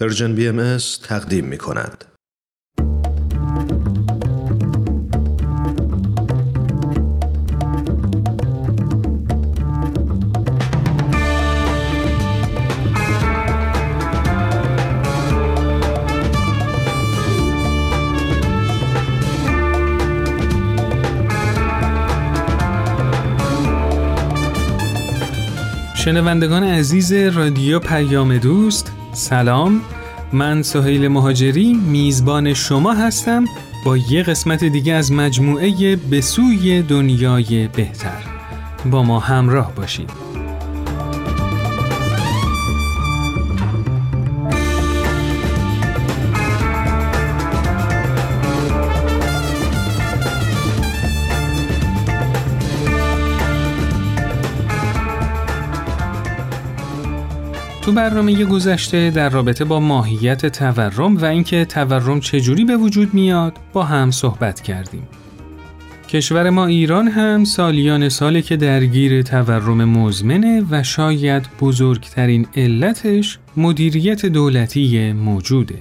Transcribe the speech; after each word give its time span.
پرژن 0.00 0.34
بی 0.34 0.48
ام 0.48 0.78
تقدیم 1.02 1.44
می 1.44 1.58
کند. 1.58 2.04
شنوندگان 25.94 26.64
عزیز 26.64 27.12
رادیو 27.12 27.78
پیام 27.78 28.38
دوست 28.38 28.97
سلام 29.12 29.80
من 30.32 30.62
سهیل 30.62 31.08
مهاجری 31.08 31.74
میزبان 31.74 32.54
شما 32.54 32.92
هستم 32.92 33.44
با 33.84 33.96
یه 33.96 34.22
قسمت 34.22 34.64
دیگه 34.64 34.92
از 34.92 35.12
مجموعه 35.12 35.96
به 35.96 36.20
سوی 36.20 36.82
دنیای 36.82 37.68
بهتر. 37.68 38.22
با 38.90 39.02
ما 39.02 39.18
همراه 39.18 39.74
باشید. 39.74 40.27
تو 57.88 57.94
برنامه 57.94 58.44
گذشته 58.44 59.10
در 59.10 59.28
رابطه 59.28 59.64
با 59.64 59.80
ماهیت 59.80 60.46
تورم 60.46 61.16
و 61.16 61.24
اینکه 61.24 61.64
تورم 61.64 62.20
چجوری 62.20 62.64
به 62.64 62.76
وجود 62.76 63.14
میاد 63.14 63.56
با 63.72 63.84
هم 63.84 64.10
صحبت 64.10 64.60
کردیم. 64.60 65.08
کشور 66.08 66.50
ما 66.50 66.66
ایران 66.66 67.08
هم 67.08 67.44
سالیان 67.44 68.08
ساله 68.08 68.42
که 68.42 68.56
درگیر 68.56 69.22
تورم 69.22 69.84
مزمنه 69.84 70.64
و 70.70 70.82
شاید 70.82 71.46
بزرگترین 71.60 72.46
علتش 72.56 73.38
مدیریت 73.56 74.26
دولتی 74.26 75.12
موجوده. 75.12 75.78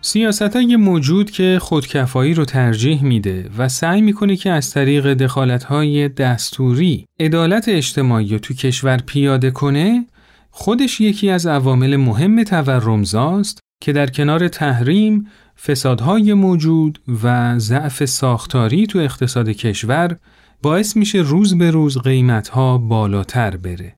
سیاست 0.00 0.56
های 0.56 0.76
موجود 0.76 1.30
که 1.30 1.58
خودکفایی 1.60 2.34
رو 2.34 2.44
ترجیح 2.44 3.04
میده 3.04 3.50
و 3.58 3.68
سعی 3.68 4.00
می‌کنه 4.00 4.36
که 4.36 4.50
از 4.50 4.70
طریق 4.70 5.14
دخالت 5.14 5.64
های 5.64 6.08
دستوری 6.08 7.06
عدالت 7.20 7.68
اجتماعی 7.68 8.28
رو 8.28 8.38
تو 8.38 8.54
کشور 8.54 8.96
پیاده 8.96 9.50
کنه 9.50 10.06
خودش 10.54 11.00
یکی 11.00 11.30
از 11.30 11.46
عوامل 11.46 11.96
مهم 11.96 12.44
تورمزاست 12.44 13.58
که 13.82 13.92
در 13.92 14.06
کنار 14.06 14.48
تحریم، 14.48 15.26
فسادهای 15.66 16.34
موجود 16.34 17.00
و 17.22 17.58
ضعف 17.58 18.04
ساختاری 18.04 18.86
تو 18.86 18.98
اقتصاد 18.98 19.48
کشور 19.48 20.16
باعث 20.62 20.96
میشه 20.96 21.18
روز 21.18 21.58
به 21.58 21.70
روز 21.70 21.98
قیمتها 21.98 22.78
بالاتر 22.78 23.56
بره. 23.56 23.96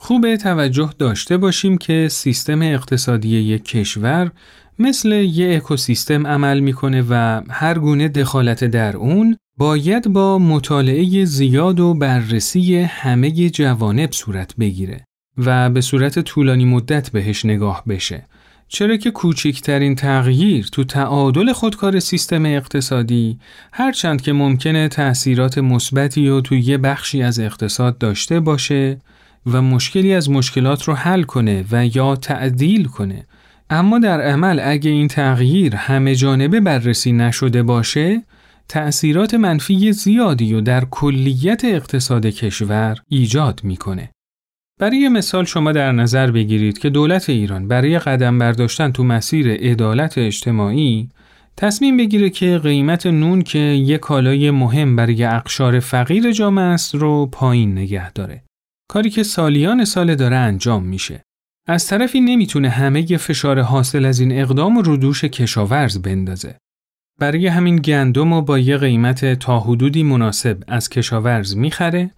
خوبه 0.00 0.36
توجه 0.36 0.90
داشته 0.98 1.36
باشیم 1.36 1.78
که 1.78 2.08
سیستم 2.10 2.62
اقتصادی 2.62 3.28
یک 3.28 3.64
کشور 3.64 4.30
مثل 4.78 5.12
یه 5.12 5.56
اکوسیستم 5.56 6.26
عمل 6.26 6.60
می‌کنه 6.60 7.04
و 7.10 7.42
هر 7.50 7.78
گونه 7.78 8.08
دخالت 8.08 8.64
در 8.64 8.96
اون 8.96 9.36
باید 9.58 10.08
با 10.08 10.38
مطالعه 10.38 11.24
زیاد 11.24 11.80
و 11.80 11.94
بررسی 11.94 12.76
همه 12.76 13.50
جوانب 13.50 14.12
صورت 14.12 14.56
بگیره. 14.56 15.04
و 15.38 15.70
به 15.70 15.80
صورت 15.80 16.18
طولانی 16.18 16.64
مدت 16.64 17.10
بهش 17.10 17.44
نگاه 17.44 17.82
بشه. 17.88 18.24
چرا 18.68 18.96
که 18.96 19.10
کوچکترین 19.10 19.94
تغییر 19.94 20.68
تو 20.72 20.84
تعادل 20.84 21.52
خودکار 21.52 22.00
سیستم 22.00 22.46
اقتصادی 22.46 23.38
هرچند 23.72 24.22
که 24.22 24.32
ممکنه 24.32 24.88
تأثیرات 24.88 25.58
مثبتی 25.58 26.28
و 26.28 26.40
تو 26.40 26.54
یه 26.54 26.78
بخشی 26.78 27.22
از 27.22 27.40
اقتصاد 27.40 27.98
داشته 27.98 28.40
باشه 28.40 28.98
و 29.46 29.62
مشکلی 29.62 30.14
از 30.14 30.30
مشکلات 30.30 30.84
رو 30.84 30.94
حل 30.94 31.22
کنه 31.22 31.64
و 31.72 31.86
یا 31.86 32.16
تعدیل 32.16 32.84
کنه 32.84 33.26
اما 33.70 33.98
در 33.98 34.20
عمل 34.20 34.60
اگه 34.64 34.90
این 34.90 35.08
تغییر 35.08 35.76
همه 35.76 36.14
جانبه 36.14 36.60
بررسی 36.60 37.12
نشده 37.12 37.62
باشه 37.62 38.22
تأثیرات 38.68 39.34
منفی 39.34 39.92
زیادی 39.92 40.54
و 40.54 40.60
در 40.60 40.84
کلیت 40.84 41.64
اقتصاد 41.64 42.26
کشور 42.26 42.96
ایجاد 43.08 43.60
می‌کنه. 43.64 44.11
برای 44.82 45.08
مثال 45.08 45.44
شما 45.44 45.72
در 45.72 45.92
نظر 45.92 46.30
بگیرید 46.30 46.78
که 46.78 46.90
دولت 46.90 47.30
ایران 47.30 47.68
برای 47.68 47.98
قدم 47.98 48.38
برداشتن 48.38 48.92
تو 48.92 49.04
مسیر 49.04 49.48
عدالت 49.48 50.18
اجتماعی 50.18 51.08
تصمیم 51.56 51.96
بگیره 51.96 52.30
که 52.30 52.58
قیمت 52.58 53.06
نون 53.06 53.42
که 53.42 53.58
یک 53.58 54.00
کالای 54.00 54.50
مهم 54.50 54.96
برای 54.96 55.24
اقشار 55.24 55.80
فقیر 55.80 56.32
جامعه 56.32 56.64
است 56.64 56.94
رو 56.94 57.26
پایین 57.26 57.72
نگه 57.78 58.12
داره. 58.12 58.42
کاری 58.88 59.10
که 59.10 59.22
سالیان 59.22 59.84
سال 59.84 60.14
داره 60.14 60.36
انجام 60.36 60.84
میشه. 60.84 61.22
از 61.68 61.86
طرفی 61.86 62.20
نمی‌تونه 62.20 62.68
همه 62.68 63.16
فشار 63.16 63.60
حاصل 63.60 64.04
از 64.04 64.20
این 64.20 64.32
اقدام 64.32 64.78
رو 64.78 64.96
دوش 64.96 65.24
کشاورز 65.24 65.98
بندازه. 65.98 66.56
برای 67.20 67.46
همین 67.46 67.76
گندم 67.76 68.32
و 68.32 68.42
با 68.42 68.58
یه 68.58 68.76
قیمت 68.76 69.34
تا 69.34 69.60
حدودی 69.60 70.02
مناسب 70.02 70.62
از 70.68 70.88
کشاورز 70.88 71.56
می‌خره 71.56 72.10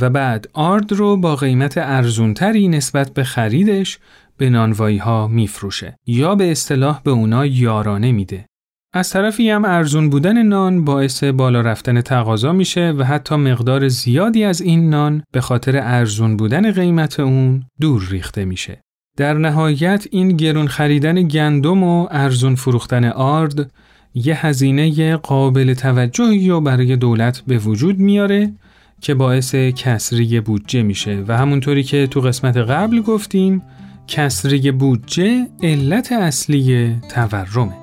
و 0.00 0.10
بعد 0.10 0.48
آرد 0.52 0.92
رو 0.92 1.16
با 1.16 1.36
قیمت 1.36 1.78
ارزونتری 1.78 2.68
نسبت 2.68 3.14
به 3.14 3.24
خریدش 3.24 3.98
به 4.36 4.50
نانوایی 4.50 4.98
ها 4.98 5.28
میفروشه 5.28 5.96
یا 6.06 6.34
به 6.34 6.50
اصطلاح 6.50 7.00
به 7.02 7.10
اونا 7.10 7.46
یارانه 7.46 8.12
میده. 8.12 8.44
از 8.92 9.10
طرفی 9.10 9.50
هم 9.50 9.64
ارزون 9.64 10.10
بودن 10.10 10.42
نان 10.42 10.84
باعث 10.84 11.24
بالا 11.24 11.60
رفتن 11.60 12.00
تقاضا 12.00 12.52
میشه 12.52 12.94
و 12.98 13.04
حتی 13.04 13.36
مقدار 13.36 13.88
زیادی 13.88 14.44
از 14.44 14.60
این 14.60 14.90
نان 14.90 15.22
به 15.32 15.40
خاطر 15.40 15.76
ارزون 15.76 16.36
بودن 16.36 16.72
قیمت 16.72 17.20
اون 17.20 17.64
دور 17.80 18.06
ریخته 18.10 18.44
میشه. 18.44 18.80
در 19.16 19.34
نهایت 19.34 20.06
این 20.10 20.36
گرون 20.36 20.68
خریدن 20.68 21.22
گندم 21.22 21.82
و 21.82 22.08
ارزون 22.10 22.54
فروختن 22.54 23.04
آرد 23.04 23.70
یه 24.14 24.46
هزینه 24.46 25.16
قابل 25.16 25.74
توجهی 25.74 26.48
رو 26.48 26.60
برای 26.60 26.96
دولت 26.96 27.42
به 27.46 27.58
وجود 27.58 27.98
میاره 27.98 28.52
که 29.00 29.14
باعث 29.14 29.54
کسری 29.54 30.40
بودجه 30.40 30.82
میشه. 30.82 31.24
و 31.28 31.36
همونطوری 31.36 31.82
که 31.82 32.06
تو 32.06 32.20
قسمت 32.20 32.56
قبل 32.56 33.00
گفتیم 33.00 33.62
کسری 34.06 34.70
بودجه 34.70 35.46
علت 35.62 36.12
اصلی 36.12 36.96
تورمه. 37.14 37.77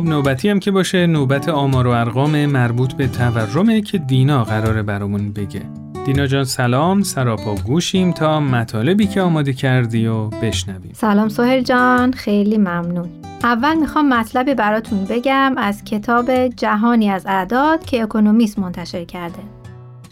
خب 0.00 0.06
نوبتی 0.06 0.48
هم 0.48 0.60
که 0.60 0.70
باشه 0.70 1.06
نوبت 1.06 1.48
آمار 1.48 1.86
و 1.86 1.90
ارقام 1.90 2.46
مربوط 2.46 2.92
به 2.92 3.08
تورمه 3.08 3.80
که 3.80 3.98
دینا 3.98 4.44
قراره 4.44 4.82
برامون 4.82 5.32
بگه. 5.32 5.62
دینا 6.06 6.26
جان 6.26 6.44
سلام 6.44 7.02
سراپا 7.02 7.54
گوشیم 7.54 8.12
تا 8.12 8.40
مطالبی 8.40 9.06
که 9.06 9.20
آماده 9.20 9.52
کردی 9.52 10.06
و 10.06 10.26
بشنویم. 10.26 10.92
سلام 10.94 11.28
سهل 11.28 11.62
جان 11.62 12.12
خیلی 12.12 12.58
ممنون. 12.58 13.08
اول 13.42 13.74
می‌خوام 13.74 14.08
مطلبی 14.08 14.54
براتون 14.54 15.04
بگم 15.04 15.54
از 15.56 15.84
کتاب 15.84 16.48
جهانی 16.48 17.10
از 17.10 17.26
اعداد 17.26 17.84
که 17.84 18.02
اکونومیست 18.02 18.58
منتشر 18.58 19.04
کرده. 19.04 19.59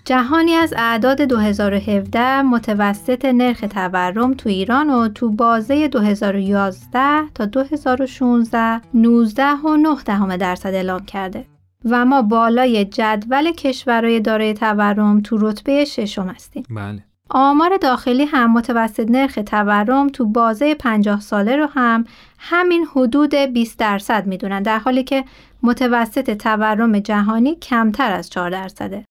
جهانی 0.08 0.52
از 0.52 0.74
اعداد 0.76 1.22
2017 1.22 2.42
متوسط 2.42 3.24
نرخ 3.24 3.64
تورم 3.70 4.34
تو 4.34 4.48
ایران 4.48 4.90
و 4.90 5.08
تو 5.08 5.30
بازه 5.30 5.88
2011 5.88 7.28
تا 7.34 7.44
2016 7.44 8.80
19 8.94 9.44
و 9.44 9.76
9 9.76 10.36
درصد 10.36 10.74
اعلام 10.74 11.04
کرده 11.04 11.44
و 11.84 12.04
ما 12.04 12.22
بالای 12.22 12.84
جدول 12.84 13.52
کشورهای 13.52 14.20
دارای 14.20 14.54
تورم 14.54 15.20
تو 15.20 15.36
رتبه 15.40 15.84
ششم 15.84 16.28
هستیم. 16.28 16.62
بله. 16.70 17.04
آمار 17.30 17.76
داخلی 17.76 18.24
هم 18.24 18.52
متوسط 18.52 19.10
نرخ 19.10 19.38
تورم 19.46 20.08
تو 20.08 20.26
بازه 20.26 20.74
50 20.74 21.20
ساله 21.20 21.56
رو 21.56 21.66
هم 21.66 22.04
همین 22.38 22.86
حدود 22.96 23.34
20 23.34 23.78
درصد 23.78 24.26
می‌دونن 24.26 24.62
در 24.62 24.78
حالی 24.78 25.04
که 25.04 25.24
متوسط 25.62 26.30
تورم 26.30 26.98
جهانی 26.98 27.54
کمتر 27.54 28.12
از 28.12 28.30
4 28.30 28.50
درصده. 28.50 29.04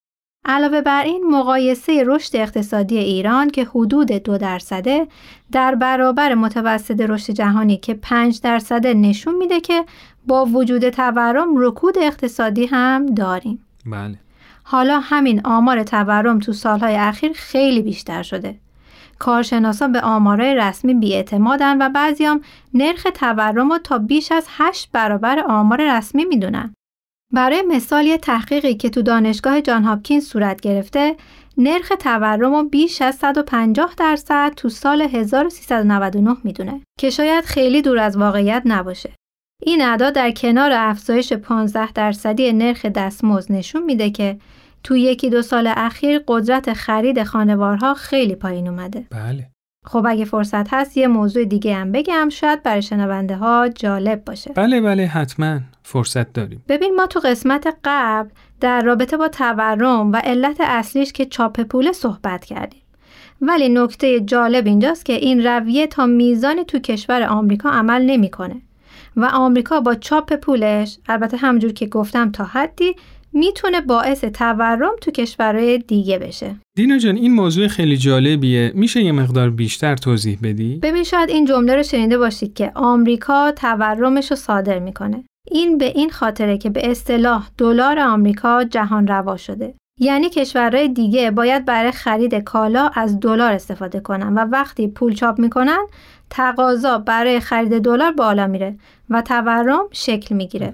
علاوه 0.48 0.82
بر 0.82 1.04
این 1.04 1.24
مقایسه 1.30 2.04
رشد 2.06 2.36
اقتصادی 2.36 2.98
ایران 2.98 3.50
که 3.50 3.66
حدود 3.66 4.12
دو 4.12 4.38
درصده 4.38 5.08
در 5.52 5.76
برابر 5.76 6.34
متوسط 6.34 7.02
رشد 7.02 7.34
جهانی 7.34 7.78
که 7.78 7.94
5 7.94 8.42
درصده 8.42 8.94
نشون 8.94 9.36
میده 9.36 9.60
که 9.60 9.86
با 10.28 10.46
وجود 10.46 10.90
تورم 10.90 11.48
رکود 11.58 11.98
اقتصادی 11.98 12.66
هم 12.66 13.06
داریم. 13.06 13.66
بله. 13.86 14.16
حالا 14.64 15.00
همین 15.00 15.42
آمار 15.46 15.84
تورم 15.84 16.40
تو 16.40 16.54
سالهای 16.54 16.96
اخیر 16.96 17.32
خیلی 17.36 17.82
بیشتر 17.82 18.24
شده. 18.24 18.56
کارشناسان 19.20 19.92
به 19.92 20.02
آمارای 20.02 20.56
رسمی 20.56 20.94
بیاعتمادن 20.94 21.82
و 21.82 21.90
بعضیام 21.90 22.42
نرخ 22.74 23.08
تورم 23.16 23.72
رو 23.72 23.78
تا 23.78 23.98
بیش 23.98 24.32
از 24.32 24.46
8 24.50 24.90
برابر 24.92 25.40
آمار 25.40 25.98
رسمی 25.98 26.26
می‌دونن. 26.26 26.74
برای 27.34 27.62
مثال 27.68 28.06
یه 28.06 28.18
تحقیقی 28.18 28.74
که 28.74 28.90
تو 28.90 29.02
دانشگاه 29.02 29.62
جان 29.62 29.84
هاپکینز 29.84 30.28
صورت 30.28 30.62
گرفته 30.62 31.16
نرخ 31.58 31.92
تورم 32.00 32.54
رو 32.54 32.64
بیش 32.64 33.02
از 33.02 33.16
150 33.16 33.94
درصد 33.98 34.54
تو 34.56 34.70
سال 34.70 35.02
1399 35.02 36.38
می‌دونه 36.44 36.82
که 37.00 37.10
شاید 37.10 37.46
خیلی 37.46 37.82
دور 37.82 37.98
از 37.98 38.18
واقعیت 38.18 38.62
نباشه. 38.66 39.14
این 39.64 39.82
اعداد 39.82 40.14
در 40.14 40.32
کنار 40.32 40.72
افزایش 40.74 41.34
15 41.34 41.92
درصدی 41.92 42.54
نرخ 42.54 42.86
دستمزد 42.86 43.52
نشون 43.52 43.84
میده 43.84 44.10
که 44.10 44.38
تو 44.84 44.98
یکی 44.98 45.30
دو 45.30 45.42
سال 45.42 45.74
اخیر 45.76 46.24
قدرت 46.28 46.74
خرید 46.74 47.24
خانوارها 47.24 47.94
خیلی 47.94 48.36
پایین 48.36 48.68
اومده. 48.68 49.08
بله. 49.10 49.50
خب 49.88 50.06
اگه 50.08 50.26
فرصت 50.26 50.74
هست 50.74 50.98
یه 50.98 51.08
موضوع 51.08 51.46
دیگه 51.46 51.76
هم 51.76 51.92
بگم 51.92 52.30
شاید 52.30 52.64
برای 52.64 52.82
شنونده 52.82 53.36
ها 53.36 53.70
جالب 53.70 54.26
باشه. 54.26 54.52
بله 54.56 54.82
بله 54.82 55.06
حتما 55.06 55.60
فرصت 55.84 56.34
داریم. 56.34 56.64
ببین 56.68 56.96
ما 56.96 57.06
تو 57.06 57.20
قسمت 57.20 57.78
قبل 57.84 58.30
در 58.60 58.82
رابطه 58.82 59.18
با 59.18 59.28
تورم 59.28 60.12
و 60.12 60.16
علت 60.16 60.58
اصلیش 60.60 61.14
که 61.14 61.26
چاپ 61.26 61.62
پول 61.62 61.92
صحبت 61.92 62.46
کردیم. 62.46 62.82
ولی 63.42 63.70
نکته 63.70 64.20
جالب 64.20 64.66
اینجاست 64.66 65.06
که 65.06 65.14
این 65.14 65.44
رویه 65.48 65.88
تا 65.88 66.06
میزانی 66.06 66.64
تو 66.64 66.80
کشور 66.80 67.24
آمریکا 67.24 67.70
عمل 67.70 68.02
نمی‌کنه 68.02 68.56
و 69.16 69.26
آمریکا 69.34 69.80
با 69.80 69.96
چاپ 69.96 70.34
پولش 70.34 70.98
البته 71.10 71.38
همجور 71.38 71.72
که 71.72 71.86
گفتم 71.86 72.32
تا 72.32 72.44
حدی 72.44 72.96
می‌تونه 73.34 73.82
باعث 73.82 74.24
تورم 74.24 74.96
تو 75.02 75.12
کشورهای 75.12 75.78
دیگه 75.78 76.20
بشه. 76.20 76.56
دینا 76.76 76.98
جان 76.98 77.16
این 77.16 77.34
موضوع 77.34 77.68
خیلی 77.68 77.98
جالبیه. 77.98 78.72
میشه 78.76 79.02
یه 79.02 79.12
مقدار 79.12 79.50
بیشتر 79.50 79.96
توضیح 79.96 80.40
بدی؟ 80.44 80.80
ببین 80.84 81.04
شاید 81.04 81.30
این 81.30 81.46
جمله 81.46 81.76
رو 81.76 81.84
شنیده 81.84 82.18
باشید 82.18 82.54
که 82.54 82.72
آمریکا 82.76 83.52
تورمش 83.52 84.32
رو 84.32 84.38
صادر 84.38 84.80
می‌کنه. 84.80 85.24
این 85.52 85.78
به 85.78 85.86
این 85.86 86.10
خاطره 86.10 86.58
که 86.58 86.70
به 86.70 86.92
اصطلاح 86.92 87.48
دلار 87.58 88.00
آمریکا 88.00 88.64
جهان 88.64 89.08
روا 89.08 89.38
شده. 89.38 89.74
یعنی 90.00 90.30
کشورهای 90.30 90.88
دیگه 90.88 91.32
باید 91.32 91.66
برای 91.66 91.92
خرید 91.92 92.36
کالا 92.36 92.92
از 92.94 93.20
دلار 93.20 93.52
استفاده 93.52 94.00
کنن 94.00 94.34
و 94.34 94.40
وقتی 94.40 94.88
پول 94.88 95.14
چاپ 95.14 95.40
می‌کنن 95.40 95.88
تقاضا 96.30 96.98
برای 96.98 97.40
خرید 97.40 97.78
دلار 97.78 98.12
بالا 98.12 98.48
میره 98.48 98.76
و 99.10 99.22
تورم 99.22 99.84
شکل 99.92 100.36
می‌گیره. 100.36 100.74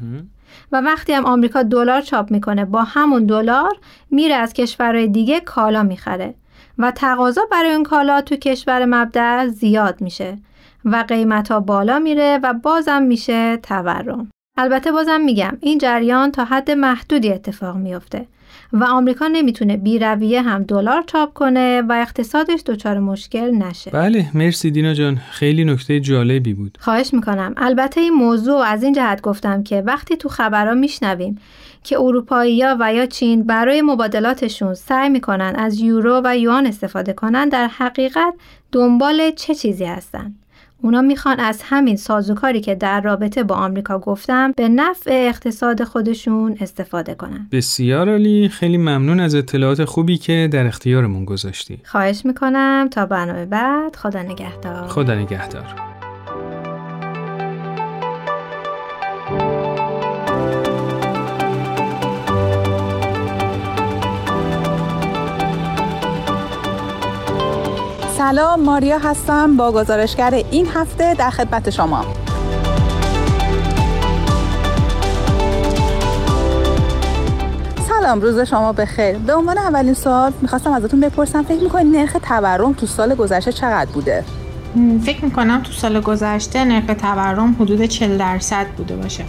و 0.71 0.81
وقتی 0.81 1.13
هم 1.13 1.25
آمریکا 1.25 1.63
دلار 1.63 2.01
چاپ 2.01 2.31
می‌کنه 2.31 2.65
با 2.65 2.83
همون 2.83 3.25
دلار 3.25 3.77
میره 4.11 4.35
از 4.35 4.53
کشورهای 4.53 5.07
دیگه 5.07 5.39
کالا 5.39 5.83
می‌خره. 5.83 6.33
و 6.77 6.91
تقاضا 6.91 7.41
برای 7.51 7.73
اون 7.73 7.83
کالا 7.83 8.21
تو 8.21 8.35
کشور 8.35 8.85
مبدع 8.85 9.47
زیاد 9.47 10.01
میشه 10.01 10.37
و 10.85 11.05
قیمت 11.07 11.51
ها 11.51 11.59
بالا 11.59 11.99
میره 11.99 12.39
و 12.43 12.53
بازم 12.53 13.01
میشه 13.01 13.57
تورم. 13.57 14.29
البته 14.57 14.91
بازم 14.91 15.21
میگم 15.21 15.57
این 15.61 15.77
جریان 15.77 16.31
تا 16.31 16.45
حد 16.45 16.71
محدودی 16.71 17.33
اتفاق 17.33 17.75
میفته 17.75 18.27
و 18.73 18.83
آمریکا 18.83 19.27
نمی‌تونه 19.27 19.77
بی 19.77 19.99
رویه 19.99 20.41
هم 20.41 20.63
دلار 20.63 21.01
چاپ 21.07 21.33
کنه 21.33 21.81
و 21.81 21.91
اقتصادش 22.01 22.63
دچار 22.65 22.99
مشکل 22.99 23.51
نشه. 23.51 23.91
بله 23.91 24.25
مرسی 24.33 24.71
دینا 24.71 24.93
جان 24.93 25.21
خیلی 25.31 25.65
نکته 25.65 25.99
جالبی 25.99 26.53
بود. 26.53 26.77
خواهش 26.81 27.13
می‌کنم. 27.13 27.53
البته 27.57 28.01
این 28.01 28.13
موضوع 28.13 28.57
از 28.57 28.83
این 28.83 28.93
جهت 28.93 29.21
گفتم 29.21 29.63
که 29.63 29.81
وقتی 29.81 30.17
تو 30.17 30.29
خبرها 30.29 30.73
میشنویم 30.73 31.37
که 31.83 31.99
اروپایی 31.99 32.63
و 32.79 32.93
یا 32.95 33.05
چین 33.05 33.43
برای 33.43 33.81
مبادلاتشون 33.81 34.73
سعی 34.73 35.09
می‌کنن 35.09 35.53
از 35.55 35.79
یورو 35.79 36.21
و 36.23 36.37
یوان 36.37 36.67
استفاده 36.67 37.13
کنن 37.13 37.49
در 37.49 37.67
حقیقت 37.67 38.33
دنبال 38.71 39.31
چه 39.31 39.55
چیزی 39.55 39.85
هستن؟ 39.85 40.35
اونا 40.83 41.01
می‌خوان 41.01 41.39
از 41.39 41.61
همین 41.63 41.95
سازوکاری 41.95 42.61
که 42.61 42.75
در 42.75 43.01
رابطه 43.01 43.43
با 43.43 43.55
آمریکا 43.55 43.99
گفتم 43.99 44.51
به 44.51 44.69
نفع 44.69 45.25
اقتصاد 45.29 45.83
خودشون 45.83 46.57
استفاده 46.61 47.15
کنن. 47.15 47.47
بسیار 47.51 48.09
عالی، 48.09 48.49
خیلی 48.49 48.77
ممنون 48.77 49.19
از 49.19 49.35
اطلاعات 49.35 49.85
خوبی 49.85 50.17
که 50.17 50.49
در 50.51 50.67
اختیارمون 50.67 51.25
گذاشتی. 51.25 51.79
خواهش 51.83 52.25
می‌کنم 52.25 52.87
تا 52.91 53.05
برنامه 53.05 53.45
بعد 53.45 53.95
خدا 53.95 54.21
نگهدار. 54.21 54.87
خدا 54.87 55.15
نگهدار. 55.15 55.92
سلام 68.23 68.63
ماریا 68.63 68.97
هستم 68.97 69.57
با 69.57 69.71
گزارشگر 69.71 70.43
این 70.51 70.67
هفته 70.75 71.13
در 71.13 71.29
خدمت 71.29 71.69
شما. 71.69 72.05
سلام 77.87 78.21
روز 78.21 78.39
شما 78.39 78.73
بخیر. 78.73 79.17
به 79.17 79.33
عنوان 79.35 79.57
اولین 79.57 79.93
سوال 79.93 80.33
می‌خواستم 80.41 80.71
ازتون 80.71 80.99
بپرسم 80.99 81.43
فکر 81.43 81.63
می‌کنید 81.63 81.95
نرخ 81.95 82.17
تورم 82.29 82.73
تو 82.73 82.85
سال 82.85 83.15
گذشته 83.15 83.51
چقدر 83.51 83.91
بوده؟ 83.91 84.23
فکر 85.05 85.25
می‌کنم 85.25 85.61
تو 85.63 85.71
سال 85.71 86.01
گذشته 86.01 86.65
نرخ 86.65 86.85
تورم 86.85 87.55
حدود 87.59 87.85
40 87.85 88.17
درصد 88.17 88.65
بوده 88.77 88.95
باشه. 88.95 89.23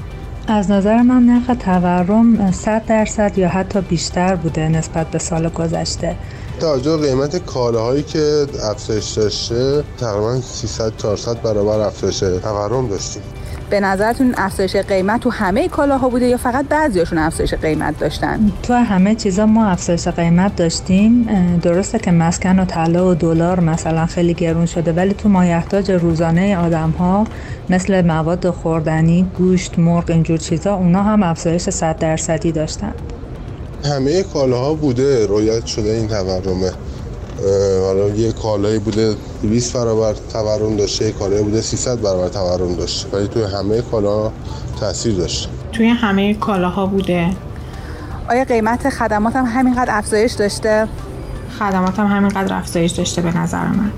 از 0.48 0.70
نظر 0.70 1.02
من 1.02 1.22
نرخ 1.22 1.56
تورم 1.58 2.50
100 2.50 2.86
درصد 2.86 3.38
یا 3.38 3.48
حتی 3.48 3.80
بیشتر 3.80 4.34
بوده 4.34 4.68
نسبت 4.68 5.06
به 5.06 5.18
سال 5.18 5.48
گذشته. 5.48 6.16
توجه 6.60 6.96
قیمت 6.96 7.36
کالاهایی 7.36 8.02
که 8.02 8.46
افزایش 8.70 9.12
داشته 9.12 9.84
تقریبا 10.00 10.40
300 10.40 10.96
400 10.96 11.42
برابر 11.42 11.80
افزایش 11.80 12.18
تورم 12.18 12.88
داشتیم. 12.88 13.22
به 13.70 13.80
نظرتون 13.80 14.34
افزایش 14.36 14.76
قیمت 14.76 15.20
تو 15.20 15.30
همه 15.30 15.68
کالاها 15.68 16.08
بوده 16.08 16.26
یا 16.26 16.36
فقط 16.36 16.68
بعضیاشون 16.68 17.18
افزایش 17.18 17.54
قیمت 17.54 17.98
داشتن؟ 17.98 18.52
تو 18.62 18.74
همه 18.74 19.14
چیزا 19.14 19.46
ما 19.46 19.66
افزایش 19.66 20.08
قیمت 20.08 20.56
داشتیم. 20.56 21.22
درسته 21.62 21.98
که 21.98 22.10
مسکن 22.10 22.58
و 22.58 22.64
طلا 22.64 23.08
و 23.10 23.14
دلار 23.14 23.60
مثلا 23.60 24.06
خیلی 24.06 24.34
گرون 24.34 24.66
شده 24.66 24.92
ولی 24.92 25.14
تو 25.14 25.28
مایحتاج 25.28 25.90
روزانه 25.90 26.58
آدم 26.58 26.90
ها 26.90 27.26
مثل 27.70 28.06
مواد 28.06 28.50
خوردنی 28.50 29.26
گوشت 29.38 29.78
مرغ 29.78 30.10
اینجور 30.10 30.38
چیزا 30.38 30.74
اونا 30.74 31.02
هم 31.02 31.22
افزایش 31.22 31.70
100 31.70 31.98
درصدی 31.98 32.52
داشتن. 32.52 32.92
همه 33.84 34.22
کالاها 34.22 34.74
بوده 34.74 35.26
رویت 35.26 35.66
شده 35.66 35.90
این 35.90 36.08
تورمه. 36.08 36.72
حالا 37.82 38.08
یه 38.08 38.32
کالایی 38.32 38.78
بوده 38.78 39.14
200 39.42 39.76
برابر 39.76 40.14
تورم 40.32 40.76
داشته 40.76 41.04
یه 41.04 41.12
کالایی 41.12 41.42
بوده 41.42 41.60
300 41.60 42.00
برابر 42.00 42.28
تورم 42.28 42.74
داشته. 42.74 43.16
ولی 43.16 43.28
توی 43.28 43.42
همه 43.42 43.82
کالا 43.82 44.32
تاثیر 44.80 45.14
داشته. 45.14 45.48
توی 45.72 45.88
همه 45.88 46.34
کالاها 46.34 46.86
بوده. 46.86 47.30
آیا 48.30 48.44
قیمت 48.44 48.90
خدمات 48.90 49.36
هم 49.36 49.44
همینقدر 49.44 49.98
افزایش 49.98 50.32
داشته؟ 50.32 50.88
خدمات 51.58 51.98
هم 51.98 52.06
همینقدر 52.06 52.54
افزایش 52.54 52.92
داشته 52.92 53.22
به 53.22 53.38
نظر 53.38 53.66
من. 53.66 53.90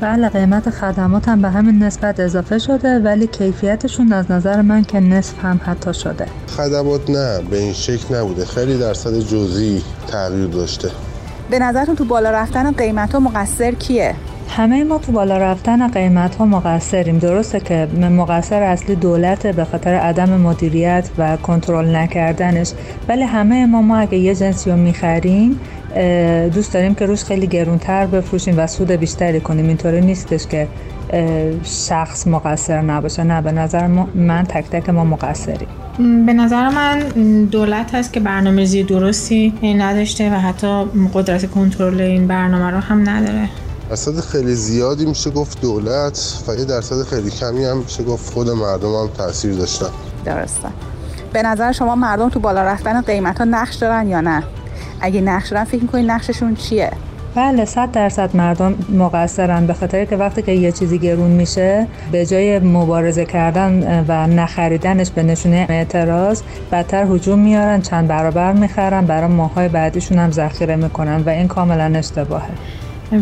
بله 0.00 0.28
قیمت 0.28 0.70
خدمات 0.70 1.28
هم 1.28 1.42
به 1.42 1.48
همین 1.48 1.82
نسبت 1.82 2.20
اضافه 2.20 2.58
شده 2.58 2.98
ولی 2.98 3.26
کیفیتشون 3.26 4.12
از 4.12 4.30
نظر 4.30 4.62
من 4.62 4.84
که 4.84 5.00
نصف 5.00 5.44
هم 5.44 5.60
حتی 5.64 5.94
شده. 5.94 6.26
خدمات 6.56 7.10
نه 7.10 7.40
به 7.50 7.58
این 7.58 7.72
شکل 7.72 8.16
نبوده. 8.16 8.44
خیلی 8.44 8.78
درصد 8.78 9.18
جزئی 9.18 9.82
تغییر 10.06 10.46
داشته. 10.46 10.90
به 11.50 11.58
نظرتون 11.58 11.94
تو 11.94 12.04
بالا 12.04 12.30
رفتن 12.30 12.72
قیمت 12.72 13.12
ها 13.12 13.20
مقصر 13.20 13.72
کیه؟ 13.72 14.14
همه 14.48 14.84
ما 14.84 14.98
تو 14.98 15.12
بالا 15.12 15.38
رفتن 15.38 15.88
قیمت 15.88 16.34
ها 16.34 16.46
مقصریم. 16.46 17.18
درسته 17.18 17.60
که 17.60 17.88
مقصر 18.00 18.62
اصلی 18.62 18.94
دولت 18.94 19.46
به 19.46 19.64
خاطر 19.64 19.94
عدم 19.94 20.28
مدیریت 20.28 21.08
و 21.18 21.36
کنترل 21.36 21.96
نکردنش. 21.96 22.72
ولی 23.08 23.22
همه 23.22 23.66
ما 23.66 23.82
ما 23.82 23.96
اگه 23.96 24.18
یه 24.18 24.34
جنسی 24.34 24.70
رو 24.70 24.76
می‌خریم 24.76 25.60
دوست 26.54 26.72
داریم 26.72 26.94
که 26.94 27.06
روش 27.06 27.24
خیلی 27.24 27.46
گرونتر 27.46 28.06
بفروشیم 28.06 28.58
و 28.58 28.66
سود 28.66 28.90
بیشتری 28.90 29.40
کنیم. 29.40 29.68
اینطوری 29.68 30.00
نیستش 30.00 30.46
که 30.46 30.68
شخص 31.64 32.26
مقصر 32.26 32.80
نباشه. 32.80 33.24
نه 33.24 33.42
به 33.42 33.52
نظر 33.52 33.86
من 34.14 34.44
تک 34.44 34.70
تک 34.70 34.90
ما 34.90 35.04
مقصریم. 35.04 35.68
به 36.26 36.32
نظر 36.32 36.68
من 36.68 36.98
دولت 37.44 37.94
هست 37.94 38.12
که 38.12 38.20
برنامه‌ریزی 38.20 38.82
درستی 38.82 39.54
نداشته 39.62 40.30
و 40.30 40.34
حتی 40.34 40.84
قدرت 41.14 41.50
کنترل 41.50 42.00
این 42.00 42.26
برنامه 42.26 42.70
رو 42.70 42.78
هم 42.78 43.08
نداره. 43.08 43.48
درصد 43.90 44.20
خیلی 44.20 44.54
زیادی 44.54 45.06
میشه 45.06 45.30
گفت 45.30 45.60
دولت 45.60 46.42
و 46.48 46.54
یه 46.54 46.64
درصد 46.64 47.02
خیلی 47.02 47.30
کمی 47.30 47.64
هم 47.64 47.78
میشه 47.78 48.04
گفت 48.04 48.32
خود 48.32 48.50
مردم 48.50 48.94
هم 48.94 49.08
تاثیر 49.16 49.54
داشتن. 49.54 49.86
درسته. 50.24 50.68
به 51.32 51.42
نظر 51.42 51.72
شما 51.72 51.94
مردم 51.94 52.28
تو 52.28 52.40
بالا 52.40 52.62
رفتن 52.62 53.00
قیمت 53.00 53.38
ها 53.38 53.44
نقش 53.44 53.74
دارن 53.74 54.08
یا 54.08 54.20
نه؟ 54.20 54.42
اگه 55.00 55.20
نقش 55.20 55.48
دارن 55.48 55.64
فکر 55.64 55.82
می‌کنید 55.82 56.10
نقششون 56.10 56.54
چیه؟ 56.54 56.90
بله 57.34 57.64
صد 57.64 57.90
درصد 57.92 58.36
مردم 58.36 58.74
مقصرن. 58.88 59.66
به 59.66 59.74
خاطر 59.74 60.04
که 60.04 60.16
وقتی 60.16 60.42
که 60.42 60.52
یه 60.52 60.72
چیزی 60.72 60.98
گرون 60.98 61.30
میشه 61.30 61.86
به 62.12 62.26
جای 62.26 62.58
مبارزه 62.58 63.24
کردن 63.24 64.04
و 64.08 64.26
نخریدنش 64.26 65.10
به 65.10 65.22
نشونه 65.22 65.66
اعتراض 65.68 66.42
بدتر 66.72 67.04
حجوم 67.04 67.38
میارن 67.38 67.80
چند 67.80 68.08
برابر 68.08 68.52
می‌خرن 68.52 69.06
برای 69.06 69.30
ماهای 69.30 69.68
بعدیشون 69.68 70.18
هم 70.18 70.30
ذخیره 70.30 70.76
می‌کنن 70.76 71.22
و 71.26 71.28
این 71.28 71.48
کاملا 71.48 71.98
اشتباهه. 71.98 72.50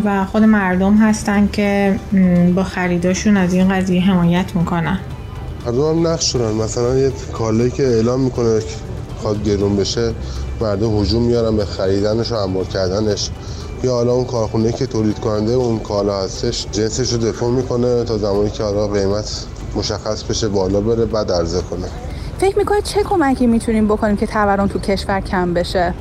و 0.05 0.25
خود 0.25 0.43
مردم 0.43 0.97
هستن 0.97 1.49
که 1.51 1.99
با 2.55 2.63
خریداشون 2.63 3.37
از 3.37 3.53
این 3.53 3.69
قضیه 3.69 4.01
حمایت 4.01 4.55
می‌کنن. 4.55 4.99
مردم 5.65 5.81
هم 5.81 6.07
نقش 6.07 6.31
دارن 6.31 6.55
مثلا 6.55 6.97
یه 6.97 7.11
کاله 7.33 7.69
که 7.69 7.83
اعلام 7.83 8.19
می‌کنه 8.19 8.59
خواد 9.17 9.43
گرون 9.43 9.75
بشه 9.75 10.13
مردم 10.61 10.99
حجوم 10.99 11.23
میارن 11.23 11.57
به 11.57 11.65
خریدنش 11.65 12.31
و 12.31 12.35
انبار 12.35 12.65
کردنش. 12.65 13.29
یا 13.83 13.91
حالا 13.91 14.13
اون 14.13 14.25
کارخونه 14.25 14.71
که 14.71 14.85
تولید 14.85 15.19
کننده 15.19 15.53
اون 15.53 15.79
کالا 15.79 16.23
هستش 16.23 16.67
جنسش 16.71 17.13
رو 17.13 17.17
دفاع 17.17 17.49
می‌کنه 17.49 18.03
تا 18.03 18.17
زمانی 18.17 18.49
که 18.49 18.63
حالا 18.63 18.87
قیمت 18.87 19.45
مشخص 19.75 20.23
بشه 20.23 20.47
بالا 20.47 20.81
بره 20.81 21.05
بعد 21.05 21.31
عرضه 21.31 21.61
کنه. 21.61 21.87
فکر 22.37 22.57
می‌کنید 22.57 22.83
چه 22.83 23.03
کمکی 23.03 23.47
می‌تونیم 23.47 23.87
بکنیم 23.87 24.17
که 24.17 24.27
تورم 24.27 24.67
تو 24.67 24.79
کشور 24.79 25.21
کم 25.21 25.53
بشه؟ 25.53 25.93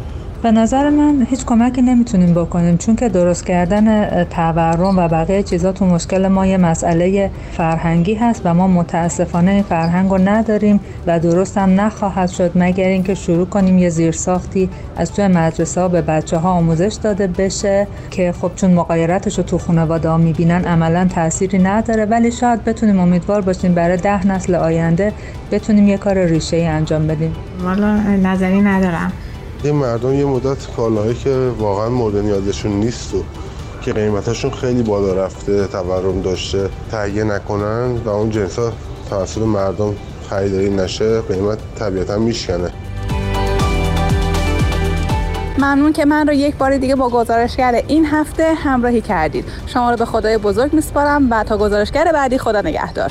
به 0.46 0.52
نظر 0.52 0.90
من 0.90 1.26
هیچ 1.30 1.44
کمکی 1.44 1.82
نمی‌تونیم 1.82 2.34
بکنیم 2.34 2.76
چون 2.76 2.96
که 2.96 3.08
درست 3.08 3.46
کردن 3.46 4.24
تورم 4.24 4.98
و 4.98 5.08
بقیه 5.08 5.42
چیزا 5.42 5.72
تو 5.72 5.86
مشکل 5.86 6.28
ما 6.28 6.46
یه 6.46 6.56
مسئله 6.56 7.30
فرهنگی 7.52 8.14
هست 8.14 8.42
و 8.44 8.54
ما 8.54 8.68
متاسفانه 8.68 9.50
این 9.50 9.62
فرهنگ 9.62 10.10
رو 10.10 10.18
نداریم 10.18 10.80
و 11.06 11.20
درست 11.20 11.58
هم 11.58 11.80
نخواهد 11.80 12.28
شد 12.28 12.52
مگر 12.54 12.88
اینکه 12.88 13.14
شروع 13.14 13.46
کنیم 13.46 13.78
یه 13.78 13.88
زیرساختی 13.88 14.70
از 14.96 15.12
توی 15.12 15.26
مدرسه 15.26 15.80
ها 15.80 15.88
به 15.88 16.02
بچه 16.02 16.36
ها 16.36 16.50
آموزش 16.50 16.96
داده 17.02 17.26
بشه 17.26 17.86
که 18.10 18.34
خب 18.40 18.50
چون 18.56 18.74
مقایرتش 18.74 19.38
رو 19.38 19.44
تو 19.44 19.58
خانواده 19.58 20.08
ها 20.08 20.16
می‌بینن 20.16 20.64
عملا 20.64 21.06
تأثیری 21.10 21.58
نداره 21.58 22.04
ولی 22.04 22.30
شاید 22.30 22.64
بتونیم 22.64 23.00
امیدوار 23.00 23.40
باشیم 23.40 23.74
برای 23.74 23.96
ده 23.96 24.26
نسل 24.26 24.54
آینده 24.54 25.12
بتونیم 25.50 25.88
یه 25.88 25.96
کار 25.96 26.18
ریشه 26.18 26.56
ای 26.56 26.66
انجام 26.66 27.06
بدیم. 27.06 27.36
والا 27.64 27.96
نظری 28.16 28.60
ندارم. 28.60 29.12
این 29.64 29.74
مردم 29.74 30.14
یه 30.14 30.24
مدت 30.24 30.70
کالاهایی 30.76 31.14
که 31.14 31.50
واقعا 31.58 31.88
مورد 31.88 32.16
نیازشون 32.16 32.72
نیست 32.72 33.14
و 33.14 33.22
که 33.82 33.92
قیمتشون 33.92 34.50
خیلی 34.50 34.82
بالا 34.82 35.24
رفته 35.24 35.66
تورم 35.66 36.20
داشته 36.20 36.70
تهیه 36.90 37.24
نکنن 37.24 37.96
و 38.04 38.08
اون 38.08 38.30
جنس 38.30 38.58
ها 38.58 38.72
توسط 39.10 39.42
مردم 39.42 39.94
خریداری 40.30 40.70
نشه 40.70 41.20
قیمت 41.20 41.58
طبیعتا 41.78 42.18
میشکنه. 42.18 42.70
ممنون 45.58 45.92
که 45.92 46.04
من 46.04 46.26
رو 46.26 46.32
یک 46.32 46.56
بار 46.56 46.78
دیگه 46.78 46.96
با 46.96 47.08
گزارشگر 47.08 47.82
این 47.88 48.06
هفته 48.06 48.54
همراهی 48.54 49.00
کردید. 49.00 49.44
شما 49.66 49.90
رو 49.90 49.96
به 49.96 50.04
خدای 50.04 50.38
بزرگ 50.38 50.72
میسپارم 50.72 51.30
و 51.30 51.44
تا 51.44 51.58
گزارشگر 51.58 52.12
بعدی 52.12 52.38
خدا 52.38 52.60
نگهدار. 52.60 53.10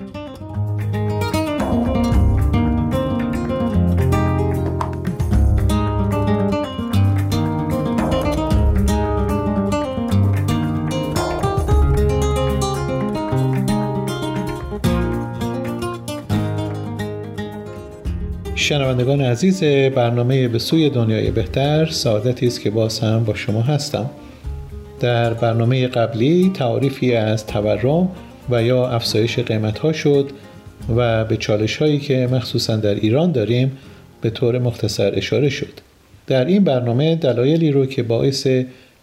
شنوندگان 18.61 19.21
عزیز 19.21 19.63
برنامه 19.95 20.47
به 20.47 20.59
سوی 20.59 20.89
دنیای 20.89 21.31
بهتر 21.31 21.85
سعادتی 21.85 22.47
است 22.47 22.61
که 22.61 22.69
باز 22.69 22.99
هم 22.99 23.23
با 23.23 23.33
شما 23.33 23.61
هستم. 23.61 24.09
در 24.99 25.33
برنامه 25.33 25.87
قبلی 25.87 26.51
تعریفی 26.53 27.15
از 27.15 27.45
تورم 27.45 28.09
و 28.49 28.63
یا 28.63 28.87
افزایش 28.87 29.39
قیمت 29.39 29.79
ها 29.79 29.93
شد 29.93 30.29
و 30.95 31.25
به 31.25 31.37
چالش 31.37 31.77
هایی 31.77 31.99
که 31.99 32.27
مخصوصا 32.31 32.75
در 32.75 32.95
ایران 32.95 33.31
داریم 33.31 33.77
به 34.21 34.29
طور 34.29 34.59
مختصر 34.59 35.11
اشاره 35.15 35.49
شد. 35.49 35.79
در 36.27 36.45
این 36.45 36.63
برنامه 36.63 37.15
دلایلی 37.15 37.71
رو 37.71 37.85
که 37.85 38.03
باعث 38.03 38.47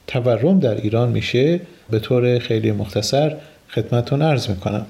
تورم 0.06 0.58
در 0.58 0.74
ایران 0.74 1.08
میشه 1.08 1.60
به 1.90 1.98
طور 1.98 2.38
خیلی 2.38 2.72
مختصر 2.72 3.36
خدمتون 3.68 4.22
عرض 4.22 4.48
می‌کنم. 4.48 4.86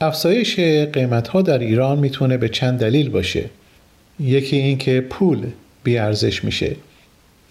افزایش 0.00 0.60
قیمت 0.92 1.28
ها 1.28 1.42
در 1.42 1.58
ایران 1.58 1.98
می‌تونه 1.98 2.36
به 2.36 2.48
چند 2.48 2.78
دلیل 2.78 3.08
باشه. 3.10 3.44
یکی 4.20 4.56
این 4.56 4.78
که 4.78 5.00
پول 5.00 5.46
بیارزش 5.84 6.44
میشه. 6.44 6.76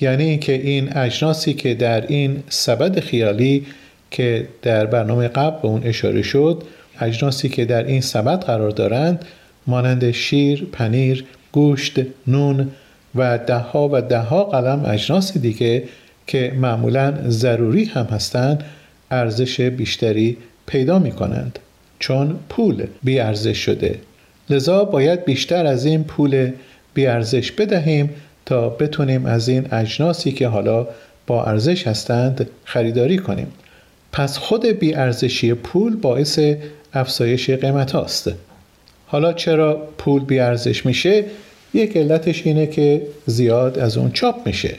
یعنی 0.01 0.23
اینکه 0.23 0.53
این 0.53 0.97
اجناسی 0.97 1.53
که 1.53 1.73
در 1.73 2.07
این 2.07 2.43
سبد 2.49 2.99
خیالی 2.99 3.65
که 4.11 4.47
در 4.61 4.85
برنامه 4.85 5.27
قبل 5.27 5.61
به 5.61 5.67
اون 5.67 5.83
اشاره 5.83 6.21
شد 6.21 6.63
اجناسی 6.99 7.49
که 7.49 7.65
در 7.65 7.83
این 7.83 8.01
سبد 8.01 8.43
قرار 8.43 8.69
دارند 8.71 9.25
مانند 9.67 10.11
شیر، 10.11 10.67
پنیر، 10.71 11.25
گوشت، 11.51 11.99
نون 12.27 12.71
و 13.15 13.37
دهها 13.37 13.89
و 13.93 14.01
دهها 14.01 14.43
قلم 14.43 14.85
اجناس 14.85 15.37
دیگه 15.37 15.83
که 16.27 16.53
معمولا 16.55 17.13
ضروری 17.27 17.85
هم 17.85 18.05
هستند 18.05 18.63
ارزش 19.11 19.61
بیشتری 19.61 20.37
پیدا 20.65 20.99
می 20.99 21.11
کنند 21.11 21.59
چون 21.99 22.39
پول 22.49 22.85
بی 23.03 23.19
ارزش 23.19 23.57
شده. 23.57 23.99
لذا 24.51 24.85
باید 24.85 25.25
بیشتر 25.25 25.65
از 25.65 25.85
این 25.85 26.03
پول 26.03 26.51
بیارزش 26.93 27.51
بدهیم 27.51 28.09
تا 28.45 28.69
بتونیم 28.69 29.25
از 29.25 29.49
این 29.49 29.73
اجناسی 29.73 30.31
که 30.31 30.47
حالا 30.47 30.87
با 31.27 31.43
ارزش 31.43 31.87
هستند 31.87 32.49
خریداری 32.65 33.17
کنیم. 33.17 33.47
پس 34.11 34.37
خود 34.37 34.65
بیارزشی 34.65 35.53
پول 35.53 35.95
باعث 35.95 36.39
افزایش 36.93 37.49
قیمت 37.49 37.91
هاست. 37.91 38.31
حالا 39.07 39.33
چرا 39.33 39.87
پول 39.97 40.23
بیارزش 40.23 40.85
میشه؟ 40.85 41.25
یک 41.73 41.97
علتش 41.97 42.45
اینه 42.45 42.67
که 42.67 43.01
زیاد 43.25 43.79
از 43.79 43.97
اون 43.97 44.11
چاپ 44.11 44.47
میشه. 44.47 44.75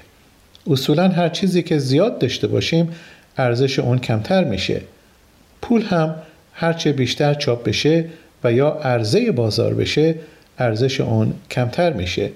اصولا 0.70 1.08
هر 1.08 1.28
چیزی 1.28 1.62
که 1.62 1.78
زیاد 1.78 2.18
داشته 2.18 2.46
باشیم 2.46 2.88
ارزش 3.36 3.78
اون 3.78 3.98
کمتر 3.98 4.44
میشه. 4.44 4.80
پول 5.62 5.82
هم 5.82 6.14
هرچه 6.52 6.92
بیشتر 6.92 7.34
چاپ 7.34 7.64
بشه 7.64 8.04
و 8.44 8.52
یا 8.52 8.68
عرضه 8.68 9.32
بازار 9.32 9.74
بشه 9.74 10.14
ارزش 10.58 11.00
اون 11.00 11.32
کمتر 11.50 11.92
میشه. 11.92 12.30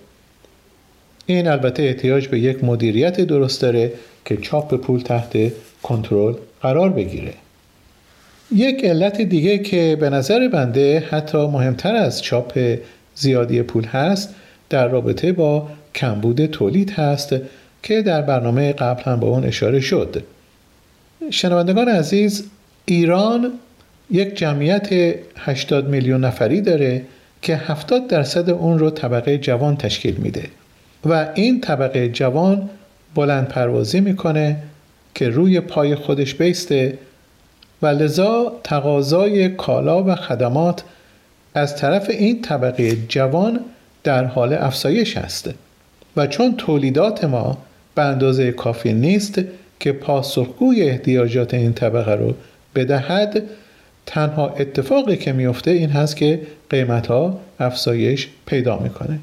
این 1.26 1.48
البته 1.48 1.82
احتیاج 1.82 2.28
به 2.28 2.40
یک 2.40 2.64
مدیریت 2.64 3.20
درست 3.20 3.62
داره 3.62 3.92
که 4.24 4.36
چاپ 4.36 4.74
پول 4.74 5.00
تحت 5.00 5.52
کنترل 5.82 6.34
قرار 6.62 6.90
بگیره. 6.90 7.34
یک 8.54 8.84
علت 8.84 9.20
دیگه 9.20 9.58
که 9.58 9.96
به 10.00 10.10
نظر 10.10 10.48
بنده 10.48 11.04
حتی 11.10 11.38
مهمتر 11.38 11.94
از 11.94 12.22
چاپ 12.22 12.78
زیادی 13.14 13.62
پول 13.62 13.84
هست 13.84 14.34
در 14.70 14.88
رابطه 14.88 15.32
با 15.32 15.68
کمبود 15.94 16.46
تولید 16.46 16.90
هست 16.90 17.34
که 17.82 18.02
در 18.02 18.22
برنامه 18.22 18.72
قبل 18.72 19.02
هم 19.02 19.20
با 19.20 19.28
اون 19.28 19.44
اشاره 19.44 19.80
شد. 19.80 20.22
شنوندگان 21.30 21.88
عزیز 21.88 22.44
ایران 22.84 23.52
یک 24.10 24.36
جمعیت 24.36 25.14
80 25.36 25.88
میلیون 25.88 26.24
نفری 26.24 26.60
داره 26.60 27.02
که 27.42 27.56
70 27.56 28.06
درصد 28.06 28.50
اون 28.50 28.78
رو 28.78 28.90
طبقه 28.90 29.38
جوان 29.38 29.76
تشکیل 29.76 30.14
میده. 30.14 30.44
و 31.04 31.28
این 31.34 31.60
طبقه 31.60 32.08
جوان 32.08 32.70
بلند 33.14 33.48
پروازی 33.48 34.00
می‌کنه 34.00 34.56
که 35.14 35.28
روی 35.28 35.60
پای 35.60 35.94
خودش 35.94 36.34
بیسته 36.34 36.98
و 37.82 37.86
لذا 37.86 38.52
تقاضای 38.64 39.48
کالا 39.48 40.04
و 40.04 40.14
خدمات 40.14 40.82
از 41.54 41.76
طرف 41.76 42.10
این 42.10 42.42
طبقه 42.42 42.96
جوان 43.08 43.60
در 44.04 44.24
حال 44.24 44.52
افزایش 44.52 45.16
است. 45.16 45.50
و 46.16 46.26
چون 46.26 46.56
تولیدات 46.56 47.24
ما 47.24 47.58
به 47.94 48.02
اندازه 48.02 48.52
کافی 48.52 48.92
نیست 48.92 49.40
که 49.80 49.92
پاسخگوی 49.92 50.82
احتیاجات 50.82 51.54
این 51.54 51.72
طبقه 51.72 52.14
رو 52.14 52.34
بدهد 52.74 53.42
تنها 54.06 54.48
اتفاقی 54.48 55.16
که 55.16 55.32
میفته 55.32 55.70
این 55.70 55.90
هست 55.90 56.16
که 56.16 56.40
قیمت 56.70 57.06
ها 57.06 57.40
افزایش 57.60 58.28
پیدا 58.46 58.78
می‌کنه. 58.78 59.18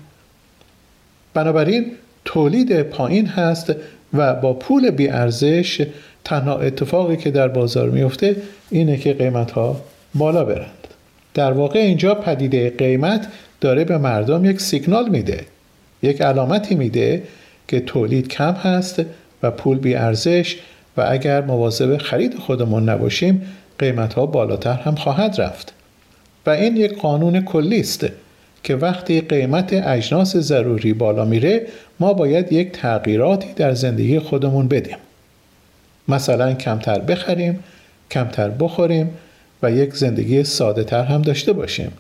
بنابراین 1.34 1.92
تولید 2.26 2.82
پایین 2.82 3.26
هست 3.26 3.74
و 4.14 4.34
با 4.34 4.54
پول 4.54 4.90
بی 4.90 5.10
ارزش 5.10 5.88
تنها 6.24 6.58
اتفاقی 6.58 7.18
که 7.18 7.32
در 7.32 7.48
بازار 7.48 7.90
میفته 7.90 8.36
اینه 8.70 8.98
که 8.98 9.14
قیمت 9.14 9.52
ها 9.52 9.82
بالا 10.16 10.46
برند. 10.46 10.88
در 11.34 11.52
واقع 11.52 11.80
اینجا 11.80 12.16
پدیده 12.16 12.70
قیمت 12.70 13.28
داره 13.62 13.84
به 13.84 13.98
مردم 13.98 14.46
یک 14.46 14.62
سیگنال 14.62 15.10
میده 15.10 15.46
یک 16.02 16.22
علامتی 16.22 16.76
میده 16.76 17.24
که 17.68 17.80
تولید 17.80 18.28
کم 18.28 18.54
هست 18.54 19.02
و 19.44 19.52
پول 19.52 19.78
بی 19.80 19.96
ارزش 19.96 20.56
و 20.98 21.06
اگر 21.10 21.42
مواظب 21.42 21.98
خرید 21.98 22.36
خودمون 22.36 22.90
نباشیم 22.90 23.42
قیمت 23.80 24.14
ها 24.14 24.26
بالاتر 24.26 24.74
هم 24.74 24.96
خواهد 24.96 25.42
رفت. 25.42 25.74
و 26.46 26.50
این 26.50 26.78
یک 26.78 26.98
قانون 26.98 27.42
کلی 27.42 27.80
است 27.80 28.06
که 28.64 28.76
وقتی 28.76 29.22
قیمت 29.22 29.74
اجناس 29.74 30.38
ضروری 30.38 30.94
بالا 30.94 31.26
میره 31.26 31.68
ما 32.00 32.14
باید 32.14 32.54
یک 32.54 32.72
تغییراتی 32.72 33.54
در 33.56 33.74
زندگی 33.74 34.20
خودمون 34.20 34.68
بدیم. 34.68 34.98
مثلا 36.08 36.54
کمتر 36.54 37.00
بخریم 37.00 37.64
کمتر 38.12 38.50
بخوریم 38.50 39.10
و 39.64 39.72
یک 39.72 39.96
زندگی 39.96 40.44
ساده 40.44 40.84
تر 40.84 41.04
هم 41.04 41.22
داشته 41.22 41.54
باشیم. 41.54 41.92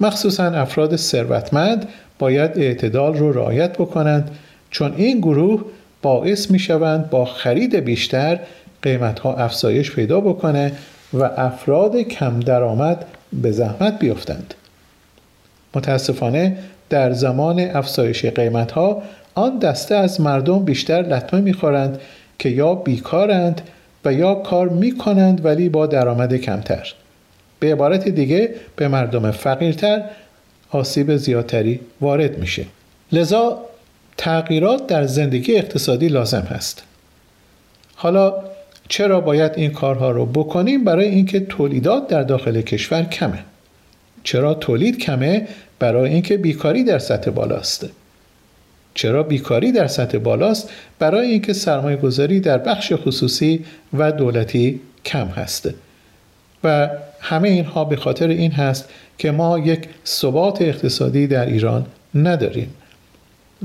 مخصوصا 0.00 0.44
افراد 0.44 0.96
ثروتمند 0.96 1.88
باید 2.18 2.58
اعتدال 2.58 3.14
رو 3.14 3.32
رعایت 3.32 3.72
بکنند 3.72 4.30
چون 4.70 4.94
این 4.96 5.18
گروه 5.18 5.64
باعث 6.02 6.50
می 6.50 6.58
شوند 6.58 7.10
با 7.10 7.24
خرید 7.24 7.76
بیشتر 7.76 8.40
قیمت 8.82 9.18
ها 9.18 9.34
افزایش 9.34 9.92
پیدا 9.92 10.20
بکنه 10.20 10.72
و 11.14 11.22
افراد 11.36 11.96
کم 11.96 12.40
درآمد 12.40 13.04
به 13.32 13.50
زحمت 13.50 13.98
بیفتند. 13.98 14.54
متاسفانه 15.74 16.56
در 16.90 17.12
زمان 17.12 17.60
افزایش 17.60 18.24
قیمت 18.24 18.72
ها 18.72 19.02
آن 19.34 19.58
دسته 19.58 19.94
از 19.94 20.20
مردم 20.20 20.64
بیشتر 20.64 21.02
لطمه 21.02 21.40
می‌خورند 21.40 22.00
که 22.38 22.48
یا 22.48 22.74
بیکارند 22.74 23.60
و 24.04 24.12
یا 24.12 24.34
کار 24.34 24.68
می‌کنند 24.68 25.44
ولی 25.44 25.68
با 25.68 25.86
درآمد 25.86 26.36
کمتر. 26.36 26.94
به 27.60 27.72
عبارت 27.72 28.08
دیگه 28.08 28.54
به 28.76 28.88
مردم 28.88 29.30
فقیرتر 29.30 30.04
آسیب 30.70 31.16
زیادتری 31.16 31.80
وارد 32.00 32.38
میشه. 32.38 32.64
لذا 33.12 33.58
تغییرات 34.16 34.86
در 34.86 35.06
زندگی 35.06 35.56
اقتصادی 35.56 36.08
لازم 36.08 36.46
هست. 36.50 36.82
حالا 37.94 38.34
چرا 38.88 39.20
باید 39.20 39.52
این 39.56 39.70
کارها 39.70 40.10
رو 40.10 40.26
بکنیم 40.26 40.84
برای 40.84 41.08
اینکه 41.08 41.40
تولیدات 41.40 42.08
در 42.08 42.22
داخل 42.22 42.60
کشور 42.60 43.02
کمه؟ 43.02 43.38
چرا 44.22 44.54
تولید 44.54 44.98
کمه؟ 44.98 45.48
برای 45.78 46.10
اینکه 46.10 46.36
بیکاری 46.36 46.84
در 46.84 46.98
سطح 46.98 47.30
بالاست. 47.30 47.86
چرا 48.94 49.22
بیکاری 49.22 49.72
در 49.72 49.86
سطح 49.86 50.18
بالاست؟ 50.18 50.70
برای 50.98 51.26
اینکه 51.30 51.52
سرمایه 51.52 51.96
گذاری 51.96 52.40
در 52.40 52.58
بخش 52.58 52.92
خصوصی 52.92 53.64
و 53.98 54.12
دولتی 54.12 54.80
کم 55.04 55.26
هست. 55.26 55.70
و 56.64 56.90
همه 57.20 57.48
اینها 57.48 57.84
به 57.84 57.96
خاطر 57.96 58.28
این 58.28 58.52
هست 58.52 58.88
که 59.18 59.30
ما 59.30 59.58
یک 59.58 59.88
ثبات 60.06 60.62
اقتصادی 60.62 61.26
در 61.26 61.46
ایران 61.46 61.86
نداریم. 62.14 62.74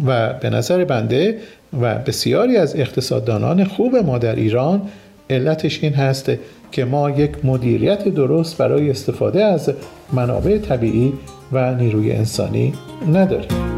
و 0.05 0.33
به 0.33 0.49
نظر 0.49 0.85
بنده 0.85 1.37
و 1.81 1.95
بسیاری 1.95 2.57
از 2.57 2.75
اقتصاددانان 2.75 3.63
خوب 3.63 3.95
ما 3.95 4.17
در 4.17 4.35
ایران 4.35 4.89
علتش 5.29 5.83
این 5.83 5.93
هست 5.93 6.31
که 6.71 6.85
ما 6.85 7.09
یک 7.09 7.45
مدیریت 7.45 8.07
درست 8.07 8.57
برای 8.57 8.89
استفاده 8.89 9.43
از 9.43 9.71
منابع 10.13 10.57
طبیعی 10.57 11.13
و 11.51 11.75
نیروی 11.75 12.11
انسانی 12.11 12.73
نداریم. 13.13 13.68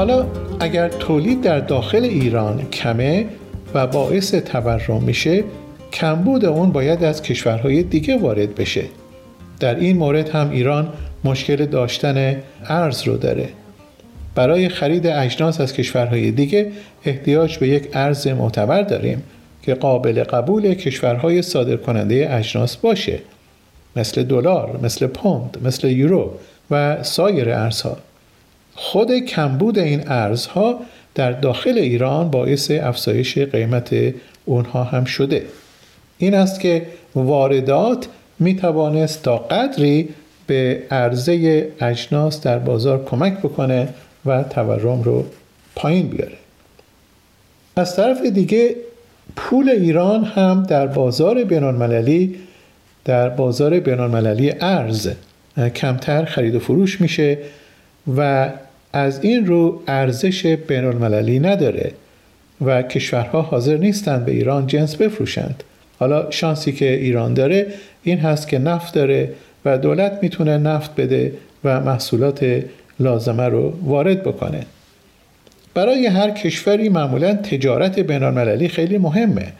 حالا 0.00 0.26
اگر 0.60 0.88
تولید 0.88 1.40
در 1.40 1.58
داخل 1.58 2.04
ایران 2.04 2.68
کمه 2.72 3.26
و 3.74 3.86
باعث 3.86 4.34
تورم 4.34 5.02
میشه 5.02 5.44
کمبود 5.92 6.44
اون 6.44 6.72
باید 6.72 7.04
از 7.04 7.22
کشورهای 7.22 7.82
دیگه 7.82 8.18
وارد 8.18 8.54
بشه. 8.54 8.84
در 9.60 9.74
این 9.74 9.96
مورد 9.96 10.28
هم 10.28 10.50
ایران 10.50 10.92
مشکل 11.24 11.66
داشتن 11.66 12.36
ارز 12.64 13.02
رو 13.02 13.16
داره. 13.16 13.48
برای 14.34 14.68
خرید 14.68 15.06
اجناس 15.06 15.60
از 15.60 15.72
کشورهای 15.72 16.30
دیگه 16.30 16.72
احتیاج 17.04 17.58
به 17.58 17.68
یک 17.68 17.88
ارز 17.92 18.26
معتبر 18.26 18.82
داریم 18.82 19.22
که 19.62 19.74
قابل 19.74 20.24
قبول 20.24 20.74
کشورهای 20.74 21.42
صادرکننده 21.42 22.28
اجناس 22.30 22.76
باشه. 22.76 23.18
مثل 23.96 24.22
دلار، 24.22 24.80
مثل 24.82 25.06
پوند، 25.06 25.58
مثل 25.64 25.88
یورو 25.88 26.30
و 26.70 27.02
سایر 27.02 27.50
ارزها. 27.50 27.96
خود 28.82 29.18
کمبود 29.18 29.78
این 29.78 30.02
ارزها 30.08 30.80
در 31.14 31.32
داخل 31.32 31.78
ایران 31.78 32.30
باعث 32.30 32.70
افزایش 32.70 33.38
قیمت 33.38 33.94
اونها 34.44 34.84
هم 34.84 35.04
شده. 35.04 35.42
این 36.18 36.34
است 36.34 36.60
که 36.60 36.86
واردات 37.14 38.06
می 38.38 38.56
توانست 38.56 39.22
تا 39.22 39.36
قدری 39.36 40.08
به 40.46 40.82
عرضه 40.90 41.68
اجناس 41.80 42.40
در 42.40 42.58
بازار 42.58 43.04
کمک 43.04 43.38
بکنه 43.38 43.88
و 44.26 44.42
تورم 44.42 45.02
رو 45.02 45.24
پایین 45.76 46.08
بیاره. 46.08 46.36
از 47.76 47.96
طرف 47.96 48.22
دیگه 48.22 48.76
پول 49.36 49.68
ایران 49.68 50.24
هم 50.24 50.62
در 50.62 50.86
بازار 50.86 51.44
بینالمللی 51.44 52.36
در 53.04 53.28
بازار 53.28 53.80
بینالمللی 53.80 54.52
ارز 54.60 55.10
کمتر 55.74 56.24
خرید 56.24 56.54
و 56.54 56.58
فروش 56.58 57.00
میشه 57.00 57.38
و 58.16 58.50
از 58.92 59.24
این 59.24 59.46
رو 59.46 59.82
ارزش 59.86 60.46
بین 60.46 60.84
المللی 60.84 61.38
نداره 61.38 61.92
و 62.60 62.82
کشورها 62.82 63.42
حاضر 63.42 63.76
نیستند 63.76 64.24
به 64.24 64.32
ایران 64.32 64.66
جنس 64.66 64.96
بفروشند. 64.96 65.62
حالا 65.98 66.30
شانسی 66.30 66.72
که 66.72 66.92
ایران 66.92 67.34
داره 67.34 67.66
این 68.02 68.18
هست 68.18 68.48
که 68.48 68.58
نفت 68.58 68.94
داره 68.94 69.32
و 69.64 69.78
دولت 69.78 70.18
می‌تونه 70.22 70.58
نفت 70.58 70.96
بده 70.96 71.32
و 71.64 71.80
محصولات 71.80 72.62
لازمه 73.00 73.48
رو 73.48 73.78
وارد 73.82 74.22
بکنه. 74.22 74.66
برای 75.74 76.06
هر 76.06 76.30
کشوری 76.30 76.88
معمولا 76.88 77.34
تجارت 77.34 77.98
بین 77.98 78.22
المللی 78.22 78.68
خیلی 78.68 78.98
مهمه 78.98 79.52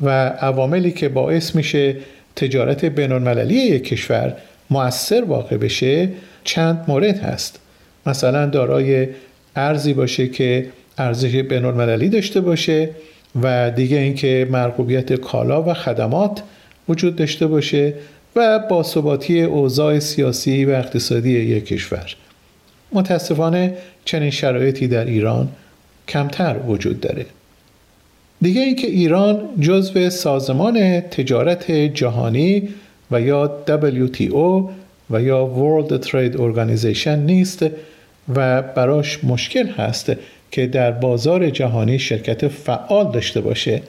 و 0.00 0.28
عواملی 0.28 0.90
که 0.90 1.08
باعث 1.08 1.54
میشه 1.54 1.96
تجارت 2.36 2.84
بین 2.84 3.12
المللی 3.12 3.54
یک 3.54 3.84
کشور 3.84 4.34
مؤثر 4.70 5.24
واقع 5.24 5.56
بشه 5.56 6.08
چند 6.44 6.84
مورد 6.88 7.18
هست. 7.18 7.60
مثلا 8.06 8.46
دارای 8.46 9.08
ارزی 9.56 9.94
باشه 9.94 10.28
که 10.28 10.66
ارزش 10.98 11.36
بینالمللی 11.36 12.08
داشته 12.08 12.40
باشه 12.40 12.90
و 13.42 13.70
دیگه 13.70 13.96
اینکه 13.96 14.48
مرغوبیت 14.50 15.12
کالا 15.12 15.62
و 15.62 15.74
خدمات 15.74 16.42
وجود 16.88 17.16
داشته 17.16 17.46
باشه 17.46 17.94
و 18.36 18.58
باثباتی 18.58 19.42
اوضاع 19.42 19.98
سیاسی 19.98 20.64
و 20.64 20.70
اقتصادی 20.70 21.30
یک 21.30 21.66
کشور. 21.66 22.16
متاسفانه 22.92 23.74
چنین 24.04 24.30
شرایطی 24.30 24.88
در 24.88 25.04
ایران 25.04 25.48
کمتر 26.08 26.56
وجود 26.66 27.00
داره. 27.00 27.26
دیگه 28.42 28.60
اینکه 28.60 28.86
ایران 28.86 29.48
جزو 29.60 30.10
سازمان 30.10 31.00
تجارت 31.00 31.70
جهانی 31.70 32.68
و 33.10 33.20
یا 33.20 33.50
WTO 33.66 34.70
و 35.10 35.22
یا 35.22 35.50
World 35.56 36.06
Trade 36.06 36.36
Organization 36.36 37.08
نیست 37.08 37.66
و 38.34 38.62
براش 38.62 39.24
مشکل 39.24 39.66
هست 39.66 40.12
که 40.50 40.66
در 40.66 40.90
بازار 40.90 41.50
جهانی 41.50 41.98
شرکت 41.98 42.48
فعال 42.48 43.12
داشته 43.12 43.40
باشه. 43.40 43.82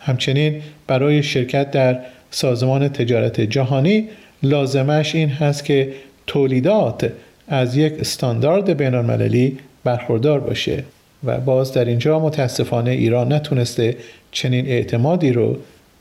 همچنین 0.00 0.62
برای 0.86 1.22
شرکت 1.22 1.70
در 1.70 1.98
سازمان 2.30 2.88
تجارت 2.88 3.40
جهانی 3.40 4.08
لازمش 4.42 5.14
این 5.14 5.28
هست 5.28 5.64
که 5.64 5.92
تولیدات 6.26 7.12
از 7.48 7.76
یک 7.76 7.92
استاندارد 8.00 8.70
بین 8.70 9.58
برخوردار 9.84 10.40
باشه 10.40 10.84
و 11.24 11.40
باز 11.40 11.72
در 11.72 11.84
اینجا 11.84 12.18
متاسفانه 12.18 12.90
ایران 12.90 13.32
نتونسته 13.32 13.96
چنین 14.32 14.66
اعتمادی 14.66 15.32
رو 15.32 15.56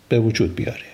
به 0.10 0.20
وجود 0.20 0.56
بیاره. 0.56 0.91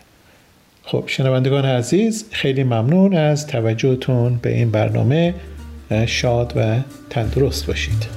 خب 0.88 1.04
شنوندگان 1.08 1.66
عزیز 1.66 2.26
خیلی 2.32 2.64
ممنون 2.64 3.14
از 3.14 3.48
توجهتون 3.48 4.40
به 4.42 4.54
این 4.54 4.72
برنامه 4.72 5.36
شاد 6.06 6.54
و 6.56 6.76
تندرست 7.10 7.66
باشید. 7.66 8.08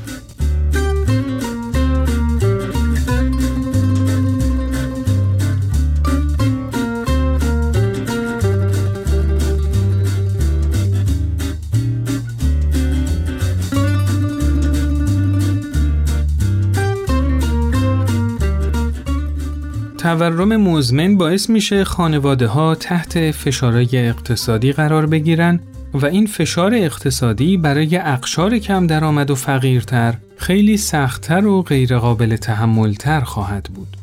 تورم 20.00 20.56
مزمن 20.56 21.16
باعث 21.16 21.50
میشه 21.50 21.84
خانواده 21.84 22.46
ها 22.46 22.74
تحت 22.74 23.30
فشارهای 23.30 24.08
اقتصادی 24.08 24.72
قرار 24.72 25.06
بگیرن 25.06 25.60
و 25.94 26.06
این 26.06 26.26
فشار 26.26 26.74
اقتصادی 26.74 27.56
برای 27.56 27.96
اقشار 27.96 28.58
کم 28.58 28.86
درآمد 28.86 29.30
و 29.30 29.34
فقیرتر 29.34 30.14
خیلی 30.36 30.76
سختتر 30.76 31.46
و 31.46 31.62
غیرقابل 31.62 32.36
تحملتر 32.36 33.20
خواهد 33.20 33.70
بود. 33.74 33.96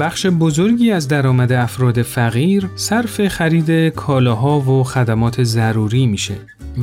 بخش 0.00 0.26
بزرگی 0.26 0.90
از 0.90 1.08
درآمد 1.08 1.52
افراد 1.52 2.02
فقیر 2.02 2.68
صرف 2.76 3.28
خرید 3.28 3.88
کالاها 3.88 4.60
و 4.60 4.84
خدمات 4.84 5.42
ضروری 5.42 6.06
میشه 6.06 6.34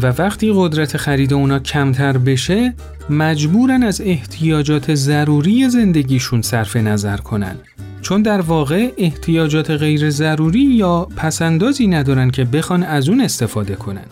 و 0.02 0.08
وقتی 0.08 0.54
قدرت 0.56 0.98
خرید 0.98 1.34
اونا 1.34 1.60
کمتر 1.60 2.18
بشه 2.18 2.74
مجبورن 3.10 3.84
از 3.84 4.02
احتیاجات 4.02 4.96
ضروری 4.96 5.70
زندگیشون 5.70 6.42
صرف 6.42 6.76
نظر 6.76 7.18
کنن 7.18 7.56
چون 8.02 8.22
در 8.22 8.42
واقع 8.42 8.92
احتیاجات 8.98 9.72
غیر 9.72 10.10
ضروری 10.10 10.64
یا 10.64 11.08
پسندازی 11.16 11.88
ندارن 11.88 12.30
که 12.32 12.44
بخوان 12.44 12.84
از 12.84 13.10
اون 13.10 13.22
استفاده 13.22 13.76
کنن. 13.76 14.06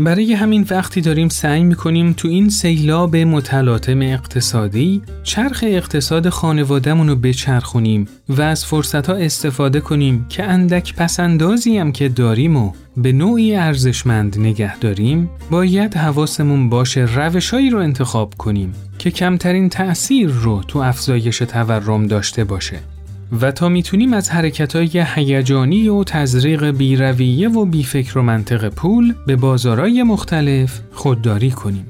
برای 0.00 0.32
همین 0.32 0.66
وقتی 0.70 1.00
داریم 1.00 1.28
سعی 1.28 1.64
می‌کنیم 1.64 2.12
تو 2.12 2.28
این 2.28 2.48
سیلاب 2.48 3.16
متلاطم 3.16 4.02
اقتصادی 4.02 5.02
چرخ 5.22 5.64
اقتصاد 5.66 6.28
خانوادهمون 6.28 7.08
رو 7.08 7.16
بچرخونیم 7.16 8.08
و 8.28 8.42
از 8.42 8.64
فرصت 8.64 9.10
استفاده 9.10 9.80
کنیم 9.80 10.26
که 10.28 10.44
اندک 10.44 10.94
پسندازی 10.94 11.78
هم 11.78 11.92
که 11.92 12.08
داریم 12.08 12.56
و 12.56 12.72
به 12.96 13.12
نوعی 13.12 13.56
ارزشمند 13.56 14.38
نگه 14.38 14.78
داریم 14.78 15.30
باید 15.50 15.96
حواسمون 15.96 16.68
باشه 16.68 17.00
روشهایی 17.00 17.70
رو 17.70 17.78
انتخاب 17.78 18.34
کنیم 18.38 18.74
که 18.98 19.10
کمترین 19.10 19.68
تأثیر 19.68 20.30
رو 20.30 20.62
تو 20.68 20.78
افزایش 20.78 21.38
تورم 21.38 22.06
داشته 22.06 22.44
باشه. 22.44 22.78
و 23.40 23.52
تا 23.52 23.68
می‌تونیم 23.68 24.12
از 24.12 24.30
حرکتهای 24.30 25.04
هیجانی 25.14 25.88
و 25.88 26.04
تزریق 26.04 26.70
بیرویه 26.70 27.48
و 27.48 27.64
بیفکر 27.64 28.18
و 28.18 28.22
منطق 28.22 28.68
پول 28.68 29.14
به 29.26 29.36
بازارهای 29.36 30.02
مختلف 30.02 30.80
خودداری 30.92 31.50
کنیم. 31.50 31.86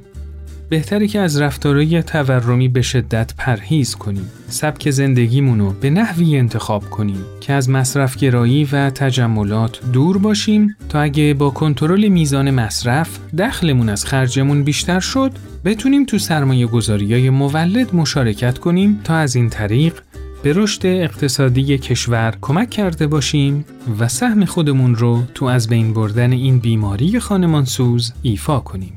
بهتره 0.70 1.06
که 1.08 1.20
از 1.20 1.40
رفتارهای 1.40 2.02
تورمی 2.02 2.68
به 2.68 2.82
شدت 2.82 3.34
پرهیز 3.38 3.94
کنیم. 3.94 4.30
سبک 4.48 4.90
زندگیمونو 4.90 5.72
به 5.80 5.90
نحوی 5.90 6.36
انتخاب 6.36 6.90
کنیم 6.90 7.24
که 7.40 7.52
از 7.52 7.70
مصرفگرایی 7.70 8.68
و 8.72 8.90
تجملات 8.90 9.80
دور 9.92 10.18
باشیم 10.18 10.76
تا 10.88 11.00
اگه 11.00 11.34
با 11.34 11.50
کنترل 11.50 12.08
میزان 12.08 12.50
مصرف 12.50 13.18
دخلمون 13.38 13.88
از 13.88 14.04
خرجمون 14.04 14.62
بیشتر 14.62 15.00
شد 15.00 15.32
بتونیم 15.64 16.04
تو 16.04 16.18
سرمایه 16.18 16.66
گذاری 16.66 17.30
مولد 17.30 17.94
مشارکت 17.94 18.58
کنیم 18.58 19.00
تا 19.04 19.14
از 19.14 19.36
این 19.36 19.50
طریق 19.50 19.94
به 20.42 20.52
رشد 20.56 20.86
اقتصادی 20.86 21.78
کشور 21.78 22.34
کمک 22.40 22.70
کرده 22.70 23.06
باشیم 23.06 23.64
و 23.98 24.08
سهم 24.08 24.44
خودمون 24.44 24.94
رو 24.94 25.22
تو 25.34 25.46
از 25.46 25.68
بین 25.68 25.94
بردن 25.94 26.32
این 26.32 26.58
بیماری 26.58 27.20
خانمانسوز 27.20 28.12
ایفا 28.22 28.60
کنیم. 28.60 28.92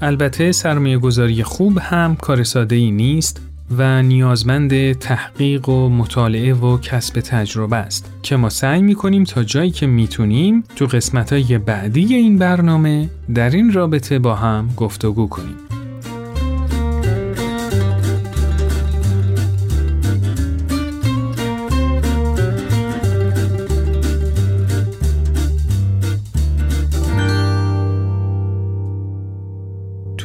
البته 0.00 0.52
سرمایه 0.52 0.98
گذاری 0.98 1.42
خوب 1.42 1.78
هم 1.78 2.16
کار 2.16 2.42
ساده 2.42 2.76
ای 2.76 2.90
نیست 2.90 3.40
و 3.78 4.02
نیازمند 4.02 4.92
تحقیق 4.92 5.68
و 5.68 5.88
مطالعه 5.88 6.54
و 6.54 6.78
کسب 6.78 7.20
تجربه 7.20 7.76
است 7.76 8.12
که 8.22 8.36
ما 8.36 8.48
سعی 8.48 8.82
می 8.82 8.94
کنیم 8.94 9.24
تا 9.24 9.44
جایی 9.44 9.70
که 9.70 9.86
می‌تونیم 9.86 10.64
تو 10.76 10.86
قسمت 10.86 11.32
های 11.32 11.58
بعدی 11.58 12.14
این 12.14 12.38
برنامه 12.38 13.08
در 13.34 13.50
این 13.50 13.72
رابطه 13.72 14.18
با 14.18 14.34
هم 14.34 14.68
گفتگو 14.76 15.28
کنیم. 15.28 15.71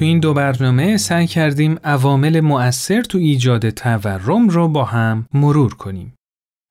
این 0.07 0.19
دو 0.19 0.33
برنامه 0.33 0.97
سعی 0.97 1.27
کردیم 1.27 1.77
عوامل 1.83 2.39
مؤثر 2.39 3.01
تو 3.01 3.17
ایجاد 3.17 3.69
تورم 3.69 4.49
رو 4.49 4.67
با 4.67 4.85
هم 4.85 5.25
مرور 5.33 5.73
کنیم. 5.73 6.13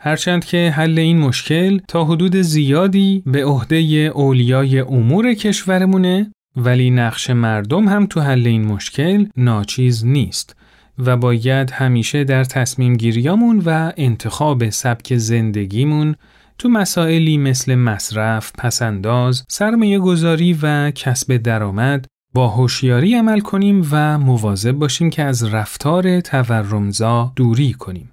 هرچند 0.01 0.45
که 0.45 0.73
حل 0.77 0.99
این 0.99 1.19
مشکل 1.19 1.79
تا 1.89 2.05
حدود 2.05 2.37
زیادی 2.37 3.23
به 3.27 3.45
عهده 3.45 3.77
اولیای 4.15 4.81
امور 4.81 5.35
کشورمونه 5.35 6.33
ولی 6.57 6.91
نقش 6.91 7.31
مردم 7.31 7.89
هم 7.89 8.07
تو 8.07 8.21
حل 8.21 8.47
این 8.47 8.65
مشکل 8.65 9.27
ناچیز 9.37 10.07
نیست 10.07 10.57
و 10.99 11.17
باید 11.17 11.71
همیشه 11.71 12.25
در 12.25 12.45
تصمیم 12.45 12.97
گیریامون 12.97 13.63
و 13.67 13.93
انتخاب 13.97 14.69
سبک 14.69 15.17
زندگیمون 15.17 16.15
تو 16.59 16.69
مسائلی 16.69 17.39
مثل 17.39 17.75
مصرف، 17.75 18.53
پسنداز، 18.59 19.45
سرمایه 19.49 19.99
گذاری 19.99 20.59
و 20.63 20.91
کسب 20.91 21.37
درآمد 21.37 22.07
با 22.37 22.49
هوشیاری 22.49 23.15
عمل 23.15 23.41
کنیم 23.41 23.89
و 23.91 24.19
مواظب 24.19 24.73
باشیم 24.73 25.11
که 25.11 25.23
از 25.23 25.45
رفتار 25.45 26.21
تورمزا 26.21 27.33
دوری 27.37 27.73
کنیم. 27.73 28.13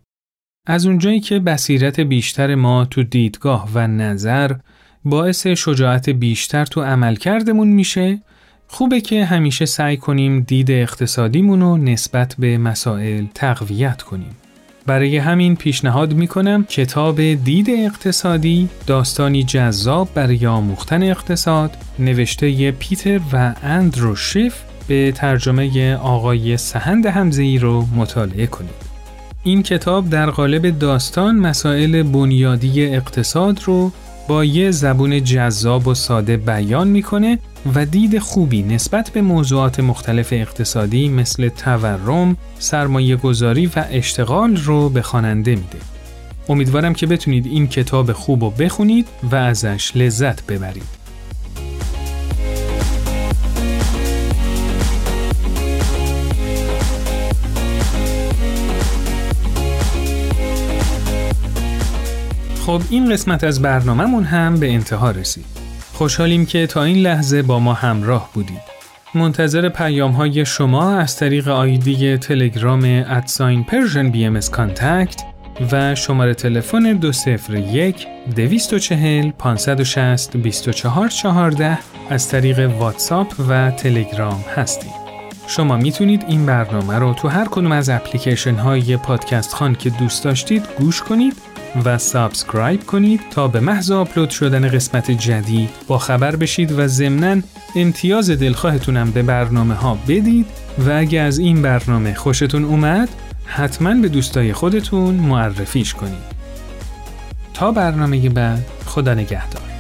از 0.67 0.85
اونجایی 0.85 1.19
که 1.19 1.39
بصیرت 1.39 1.99
بیشتر 1.99 2.55
ما 2.55 2.85
تو 2.85 3.03
دیدگاه 3.03 3.69
و 3.73 3.87
نظر 3.87 4.51
باعث 5.05 5.47
شجاعت 5.47 6.09
بیشتر 6.09 6.65
تو 6.65 6.81
عملکردمون 6.81 7.67
میشه، 7.67 8.21
خوبه 8.67 9.01
که 9.01 9.25
همیشه 9.25 9.65
سعی 9.65 9.97
کنیم 9.97 10.39
دید 10.39 10.71
اقتصادیمون 10.71 11.61
رو 11.61 11.77
نسبت 11.77 12.35
به 12.39 12.57
مسائل 12.57 13.25
تقویت 13.33 14.01
کنیم. 14.01 14.35
برای 14.85 15.17
همین 15.17 15.55
پیشنهاد 15.55 16.13
می‌کنم 16.13 16.63
کتاب 16.63 17.21
دید 17.33 17.69
اقتصادی 17.69 18.69
داستانی 18.87 19.43
جذاب 19.43 20.09
برای 20.13 20.47
آموختن 20.47 21.03
اقتصاد 21.03 21.77
نوشته 21.99 22.71
پیتر 22.71 23.19
و 23.33 23.53
اندرو 23.63 24.15
شیف 24.15 24.55
به 24.87 25.11
ترجمه 25.11 25.95
آقای 25.95 26.57
سهند 26.57 27.05
همزهی 27.05 27.57
رو 27.57 27.85
مطالعه 27.95 28.47
کنید. 28.47 28.93
این 29.43 29.63
کتاب 29.63 30.09
در 30.09 30.29
قالب 30.29 30.79
داستان 30.79 31.35
مسائل 31.35 32.03
بنیادی 32.03 32.85
اقتصاد 32.85 33.61
رو 33.65 33.91
با 34.27 34.45
یه 34.45 34.71
زبون 34.71 35.23
جذاب 35.23 35.87
و 35.87 35.93
ساده 35.93 36.37
بیان 36.37 36.87
می‌کنه 36.87 37.39
و 37.75 37.85
دید 37.85 38.19
خوبی 38.19 38.63
نسبت 38.63 39.09
به 39.09 39.21
موضوعات 39.21 39.79
مختلف 39.79 40.29
اقتصادی 40.31 41.09
مثل 41.09 41.49
تورم، 41.49 42.37
سرمایه 42.59 43.15
گذاری 43.15 43.65
و 43.65 43.85
اشتغال 43.91 44.57
رو 44.57 44.89
به 44.89 45.01
خواننده 45.01 45.51
میده. 45.51 45.77
امیدوارم 46.49 46.93
که 46.93 47.07
بتونید 47.07 47.45
این 47.45 47.67
کتاب 47.67 48.11
خوب 48.11 48.43
رو 48.43 48.49
بخونید 48.49 49.07
و 49.31 49.35
ازش 49.35 49.91
لذت 49.95 50.45
ببرید. 50.45 51.03
خب 62.65 62.81
این 62.89 63.13
قسمت 63.13 63.43
از 63.43 63.61
برنامهمون 63.61 64.23
هم 64.23 64.59
به 64.59 64.71
انتها 64.71 65.11
رسید. 65.11 65.62
خوشحالیم 66.03 66.45
که 66.45 66.67
تا 66.67 66.83
این 66.83 66.97
لحظه 66.97 67.41
با 67.41 67.59
ما 67.59 67.73
همراه 67.73 68.29
بودید. 68.33 68.61
منتظر 69.15 69.69
پیام 69.69 70.11
های 70.11 70.45
شما 70.45 70.97
از 70.97 71.17
طریق 71.17 71.47
آیدی 71.47 72.17
تلگرام 72.17 72.81
@ 73.07 73.63
sign 73.63 74.09
Persian 74.09 74.25
BM 74.25 74.39
contact 74.39 75.23
و 75.71 75.95
شماره 75.95 76.33
تلفن 76.33 76.93
201 76.93 78.07
240 78.35 79.31
560 79.31 80.31
2414 80.37 81.77
از 82.09 82.29
طریق 82.29 82.59
واتساپ 82.79 83.33
و 83.49 83.71
تلگرام 83.71 84.43
هستید. 84.55 84.91
شما 85.47 85.77
می‌تونید 85.77 86.25
این 86.27 86.45
برنامه 86.45 86.99
رو 86.99 87.13
تو 87.13 87.27
هر 87.27 87.45
کدوم 87.45 87.71
از 87.71 87.89
اپلیکیشن 87.89 88.55
های 88.55 88.97
پادکست 88.97 89.53
خان 89.53 89.75
که 89.75 89.89
دوست 89.89 90.23
داشتید 90.23 90.63
گوش 90.79 91.01
کنید 91.01 91.52
و 91.85 91.97
subscribe 91.97 92.83
کنید 92.83 93.21
تا 93.31 93.47
به 93.47 93.59
محض 93.59 93.91
آپلود 93.91 94.29
شدن 94.29 94.69
قسمت 94.69 95.11
جدید 95.11 95.69
با 95.87 95.97
خبر 95.97 96.35
بشید 96.35 96.71
و 96.71 96.87
ضمناً 96.87 97.41
امتیاز 97.75 98.31
دلخواهتونم 98.31 99.11
به 99.11 99.23
برنامه 99.23 99.73
ها 99.73 99.97
بدید. 100.07 100.45
و 100.79 100.91
اگه 100.91 101.19
از 101.19 101.39
این 101.39 101.61
برنامه 101.61 102.13
خوشتون 102.13 102.65
اومد 102.65 103.09
حتما 103.45 103.93
به 103.93 104.09
دوستای 104.09 104.53
خودتون 104.53 105.15
معرفیش 105.15 105.93
کنید. 105.93 106.33
تا 107.53 107.71
برنامه 107.71 108.29
بعد 108.29 108.65
خدا 108.85 109.13
نگهدار. 109.13 109.72